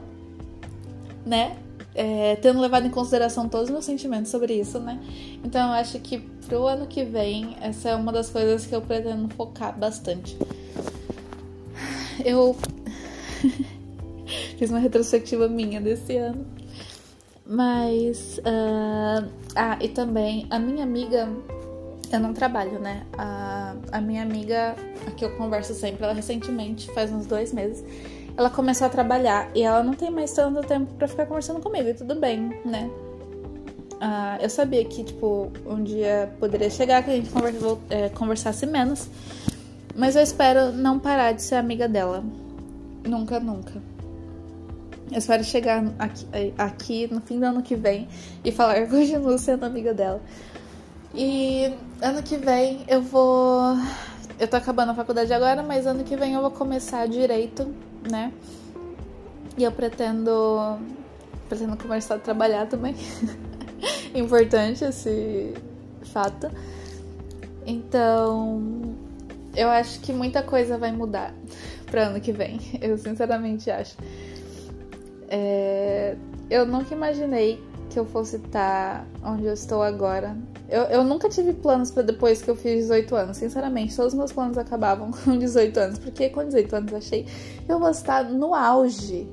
né? 1.26 1.58
É, 1.96 2.36
tendo 2.36 2.60
levado 2.60 2.86
em 2.86 2.90
consideração 2.90 3.48
todos 3.48 3.70
os 3.70 3.72
meus 3.72 3.86
sentimentos 3.86 4.30
sobre 4.30 4.54
isso, 4.54 4.80
né? 4.80 5.00
Então 5.44 5.70
eu 5.70 5.74
acho 5.76 5.98
que 6.00 6.20
pro 6.48 6.68
ano 6.68 6.86
que 6.86 7.04
vem, 7.04 7.56
essa 7.62 7.90
é 7.90 7.96
uma 7.96 8.12
das 8.12 8.30
coisas 8.30 8.66
que 8.66 8.76
eu 8.76 8.82
pretendo 8.82 9.34
focar 9.34 9.78
bastante. 9.78 10.38
Eu 12.24 12.56
fiz 14.58 14.70
uma 14.70 14.80
retrospectiva 14.80 15.48
minha 15.48 15.80
desse 15.80 16.18
ano. 16.18 16.46
Mas. 17.46 18.40
Uh... 18.40 19.30
Ah, 19.56 19.78
e 19.80 19.88
também 19.88 20.48
a 20.50 20.60
minha 20.60 20.84
amiga. 20.84 21.30
Eu 22.12 22.20
não 22.20 22.34
trabalho, 22.34 22.80
né? 22.80 23.06
A, 23.18 23.76
a 23.92 24.02
minha 24.02 24.22
amiga, 24.22 24.76
a 25.08 25.12
que 25.12 25.26
eu 25.26 25.36
converso 25.38 25.74
sempre, 25.74 26.04
ela 26.04 26.14
recentemente, 26.14 26.90
faz 26.94 27.12
uns 27.12 27.26
dois 27.26 27.52
meses, 27.52 27.84
ela 28.38 28.50
começou 28.50 28.88
a 28.88 28.90
trabalhar 28.90 29.50
e 29.56 29.64
ela 29.64 29.84
não 29.84 29.94
tem 29.94 30.10
mais 30.10 30.32
tanto 30.32 30.62
tempo 30.68 30.94
para 30.94 31.08
ficar 31.08 31.26
conversando 31.26 31.60
comigo, 31.60 31.90
e 31.90 31.94
tudo 31.94 32.16
bem, 32.16 32.60
né? 32.66 32.90
Uh, 33.96 34.42
eu 34.42 34.50
sabia 34.50 34.84
que, 34.84 35.04
tipo, 35.04 35.52
um 35.66 35.82
dia 35.84 36.32
poderia 36.40 36.70
chegar 36.70 37.02
que 37.04 37.12
a 37.12 37.16
gente 37.16 37.30
conversa, 37.30 37.78
é, 37.90 38.10
conversasse 38.10 38.66
menos, 38.66 39.10
mas 39.96 40.16
eu 40.16 40.22
espero 40.22 40.74
não 40.74 41.00
parar 41.00 41.32
de 41.32 41.42
ser 41.42 41.56
amiga 41.56 41.88
dela. 41.88 42.24
Nunca, 43.06 43.40
nunca. 43.40 43.74
Eu 45.12 45.18
espero 45.20 45.44
chegar 45.44 45.84
aqui, 46.00 46.26
aqui 46.58 47.14
no 47.14 47.22
fim 47.22 47.40
do 47.40 47.46
ano 47.46 47.62
que 47.62 47.76
vem 47.76 48.08
e 48.44 48.52
falar 48.52 48.82
que 48.82 48.88
continuo 48.88 49.38
sendo 49.38 49.66
amiga 49.66 49.94
dela. 49.94 50.22
E 51.14 51.72
ano 52.02 52.22
que 52.22 52.36
vem 52.36 52.84
eu 52.88 53.02
vou. 53.02 53.78
Eu 54.40 54.48
tô 54.48 54.58
acabando 54.58 54.92
a 54.92 54.96
faculdade 54.96 55.32
agora, 55.34 55.64
mas 55.64 55.88
ano 55.88 56.04
que 56.04 56.16
vem 56.16 56.34
eu 56.34 56.42
vou 56.42 56.52
começar 56.52 57.08
direito 57.08 57.74
né? 58.10 58.32
E 59.58 59.64
eu 59.64 59.72
pretendo 59.72 60.78
pretendo 61.48 61.78
começar 61.78 62.16
a 62.16 62.20
trabalhar 62.20 62.68
também. 62.68 62.96
Importante 64.14 64.84
esse 64.84 65.54
fato. 66.04 66.50
Então, 67.66 68.96
eu 69.56 69.70
acho 69.70 70.00
que 70.02 70.12
muita 70.12 70.42
coisa 70.42 70.78
vai 70.78 70.92
mudar 70.92 71.34
para 71.90 72.08
ano 72.08 72.20
que 72.20 72.32
vem. 72.32 72.60
Eu 72.82 72.98
sinceramente 72.98 73.70
acho. 73.70 73.96
É, 75.28 76.16
eu 76.50 76.66
nunca 76.66 76.94
imaginei 76.94 77.62
que 77.96 78.00
eu 78.00 78.06
fosse 78.06 78.36
estar 78.36 79.08
onde 79.24 79.46
eu 79.46 79.54
estou 79.54 79.82
agora. 79.82 80.36
Eu, 80.68 80.82
eu 80.84 81.04
nunca 81.06 81.30
tive 81.30 81.54
planos 81.54 81.92
para 81.92 82.04
depois 82.04 82.42
que 82.42 82.50
eu 82.50 82.56
fiz 82.56 82.82
18 82.82 83.16
anos. 83.16 83.38
Sinceramente, 83.38 83.96
todos 83.96 84.12
os 84.12 84.20
meus 84.20 84.34
planos 84.34 84.58
acabavam 84.58 85.12
com 85.24 85.38
18 85.38 85.80
anos. 85.80 86.00
Porque 86.00 86.28
com 86.28 86.44
18 86.44 86.76
anos 86.76 86.92
eu 86.92 86.98
achei 86.98 87.26
eu 87.70 87.80
vou 87.80 87.90
estar 87.90 88.26
no 88.26 88.54
auge 88.54 89.26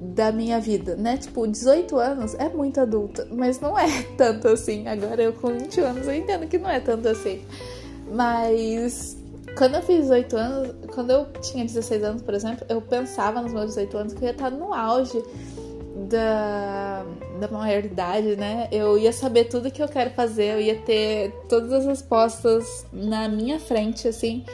da 0.00 0.30
minha 0.30 0.60
vida, 0.60 0.94
né? 0.94 1.16
Tipo, 1.16 1.48
18 1.48 1.96
anos 1.96 2.34
é 2.34 2.48
muito 2.48 2.80
adulta, 2.80 3.26
mas 3.28 3.58
não 3.58 3.76
é 3.76 3.88
tanto 4.16 4.46
assim. 4.46 4.86
Agora 4.86 5.20
eu 5.20 5.32
com 5.32 5.48
20 5.48 5.80
anos 5.80 6.06
eu 6.06 6.14
entendo 6.14 6.46
que 6.46 6.58
não 6.58 6.70
é 6.70 6.78
tanto 6.78 7.08
assim. 7.08 7.42
Mas 8.08 9.16
quando 9.58 9.74
eu 9.74 9.82
fiz 9.82 10.02
18 10.02 10.36
anos, 10.36 10.74
quando 10.94 11.10
eu 11.10 11.26
tinha 11.40 11.64
16 11.64 12.04
anos, 12.04 12.22
por 12.22 12.34
exemplo, 12.34 12.64
eu 12.68 12.80
pensava 12.80 13.42
nos 13.42 13.52
meus 13.52 13.66
18 13.74 13.98
anos 13.98 14.12
que 14.14 14.20
eu 14.20 14.26
ia 14.26 14.30
estar 14.30 14.50
no 14.50 14.72
auge 14.72 15.20
da, 16.08 17.04
da 17.40 17.48
maioridade, 17.48 18.36
né? 18.36 18.68
Eu 18.70 18.98
ia 18.98 19.12
saber 19.12 19.44
tudo 19.44 19.70
que 19.70 19.82
eu 19.82 19.88
quero 19.88 20.10
fazer, 20.10 20.54
eu 20.54 20.60
ia 20.60 20.76
ter 20.76 21.32
todas 21.48 21.72
as 21.72 21.86
respostas 21.86 22.86
na 22.92 23.28
minha 23.28 23.58
frente, 23.58 24.08
assim. 24.08 24.44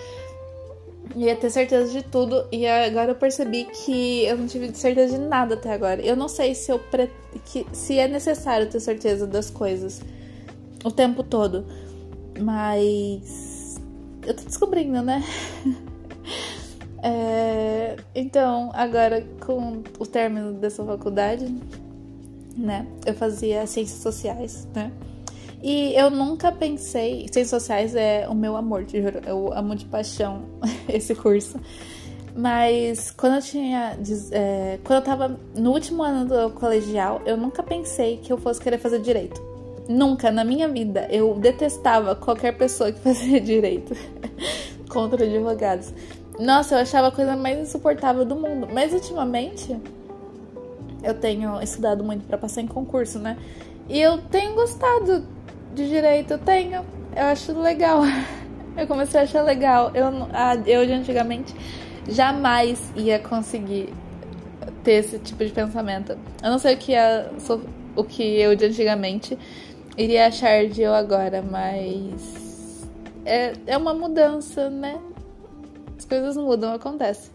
Ia 1.16 1.34
ter 1.36 1.50
certeza 1.50 1.90
de 1.92 2.02
tudo. 2.02 2.46
E 2.52 2.66
agora 2.66 3.12
eu 3.12 3.14
percebi 3.14 3.64
que 3.64 4.24
eu 4.24 4.36
não 4.36 4.46
tive 4.46 4.74
certeza 4.74 5.18
de 5.18 5.24
nada 5.24 5.54
até 5.54 5.72
agora. 5.72 6.00
Eu 6.02 6.14
não 6.14 6.28
sei 6.28 6.54
se 6.54 6.70
eu 6.70 6.78
pre... 6.78 7.10
que, 7.46 7.66
se 7.72 7.98
é 7.98 8.06
necessário 8.06 8.68
ter 8.68 8.80
certeza 8.80 9.26
das 9.26 9.50
coisas 9.50 10.00
o 10.84 10.90
tempo 10.90 11.22
todo. 11.22 11.64
Mas 12.38 13.76
eu 14.26 14.34
tô 14.34 14.44
descobrindo, 14.44 15.02
né? 15.02 15.24
É, 17.02 17.96
então, 18.14 18.70
agora 18.74 19.24
com 19.40 19.82
o 19.98 20.06
término 20.06 20.52
dessa 20.52 20.84
faculdade, 20.84 21.46
né? 22.56 22.86
Eu 23.06 23.14
fazia 23.14 23.66
ciências 23.66 24.00
sociais, 24.00 24.66
né? 24.74 24.90
E 25.62 25.94
eu 25.94 26.10
nunca 26.10 26.52
pensei. 26.52 27.26
Ciências 27.32 27.50
sociais 27.50 27.94
é 27.94 28.28
o 28.28 28.34
meu 28.34 28.56
amor, 28.56 28.84
te 28.84 29.00
juro. 29.00 29.20
Eu 29.26 29.52
amo 29.52 29.74
de 29.74 29.84
paixão 29.86 30.42
esse 30.88 31.14
curso. 31.14 31.58
Mas 32.36 33.10
quando 33.10 33.36
eu 33.36 33.42
tinha. 33.42 33.98
É, 34.30 34.78
quando 34.84 34.98
eu 35.00 35.04
tava 35.04 35.40
no 35.56 35.72
último 35.72 36.02
ano 36.02 36.28
do 36.28 36.50
colegial, 36.54 37.20
eu 37.26 37.36
nunca 37.36 37.62
pensei 37.62 38.18
que 38.18 38.32
eu 38.32 38.38
fosse 38.38 38.60
querer 38.60 38.78
fazer 38.78 39.00
direito. 39.00 39.42
Nunca 39.88 40.30
na 40.30 40.44
minha 40.44 40.68
vida. 40.68 41.08
Eu 41.10 41.34
detestava 41.34 42.14
qualquer 42.14 42.56
pessoa 42.56 42.92
que 42.92 43.00
fazia 43.02 43.40
direito 43.40 43.94
contra 44.88 45.24
advogados. 45.24 45.92
Nossa, 46.38 46.76
eu 46.76 46.80
achava 46.80 47.08
a 47.08 47.10
coisa 47.10 47.36
mais 47.36 47.58
insuportável 47.58 48.24
do 48.24 48.36
mundo. 48.36 48.68
Mas 48.72 48.92
ultimamente 48.92 49.76
eu 51.02 51.14
tenho 51.14 51.60
estudado 51.62 52.04
muito 52.04 52.26
para 52.26 52.38
passar 52.38 52.60
em 52.60 52.66
concurso, 52.66 53.18
né? 53.18 53.36
E 53.88 54.00
eu 54.00 54.18
tenho 54.18 54.54
gostado 54.54 55.26
de 55.74 55.88
direito, 55.88 56.32
eu 56.32 56.38
tenho. 56.38 56.84
Eu 57.16 57.24
acho 57.24 57.58
legal. 57.58 58.02
Eu 58.76 58.86
comecei 58.86 59.18
a 59.18 59.24
achar 59.24 59.42
legal. 59.42 59.90
Eu, 59.92 60.06
eu 60.64 60.86
de 60.86 60.92
antigamente 60.92 61.52
jamais 62.08 62.92
ia 62.94 63.18
conseguir 63.18 63.92
ter 64.84 64.92
esse 64.92 65.18
tipo 65.18 65.44
de 65.44 65.50
pensamento. 65.50 66.16
Eu 66.40 66.50
não 66.50 66.60
sei 66.60 66.74
o 66.74 66.78
que, 66.78 66.92
o 67.96 68.04
que 68.04 68.22
eu 68.22 68.54
de 68.54 68.66
antigamente 68.66 69.36
iria 69.96 70.28
achar 70.28 70.68
de 70.68 70.80
eu 70.80 70.94
agora, 70.94 71.42
mas 71.42 72.88
é, 73.24 73.52
é 73.66 73.76
uma 73.76 73.92
mudança, 73.92 74.70
né? 74.70 74.96
As 76.08 76.18
coisas 76.18 76.36
mudam, 76.38 76.72
acontece. 76.72 77.30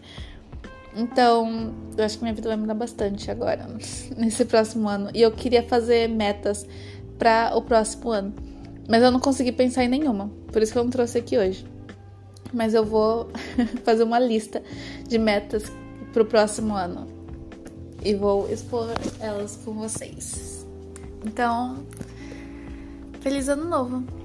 Então, 0.96 1.72
eu 1.96 2.04
acho 2.04 2.18
que 2.18 2.24
minha 2.24 2.34
vida 2.34 2.48
vai 2.48 2.56
mudar 2.56 2.74
bastante 2.74 3.30
agora, 3.30 3.68
nesse 4.18 4.44
próximo 4.44 4.88
ano. 4.88 5.10
E 5.14 5.22
eu 5.22 5.30
queria 5.30 5.62
fazer 5.62 6.08
metas 6.08 6.66
para 7.16 7.52
o 7.56 7.62
próximo 7.62 8.10
ano. 8.10 8.34
Mas 8.88 9.00
eu 9.00 9.12
não 9.12 9.20
consegui 9.20 9.52
pensar 9.52 9.84
em 9.84 9.88
nenhuma. 9.88 10.28
Por 10.52 10.60
isso 10.60 10.72
que 10.72 10.78
eu 10.78 10.82
não 10.82 10.90
trouxe 10.90 11.18
aqui 11.18 11.38
hoje. 11.38 11.64
Mas 12.52 12.74
eu 12.74 12.84
vou 12.84 13.28
fazer 13.84 14.02
uma 14.02 14.18
lista 14.18 14.60
de 15.06 15.18
metas 15.18 15.70
para 16.12 16.22
o 16.22 16.26
próximo 16.26 16.74
ano. 16.74 17.06
E 18.04 18.12
vou 18.12 18.50
expor 18.50 18.88
elas 19.20 19.56
com 19.64 19.72
vocês. 19.74 20.66
Então, 21.24 21.78
feliz 23.20 23.48
ano 23.48 23.68
novo! 23.68 24.23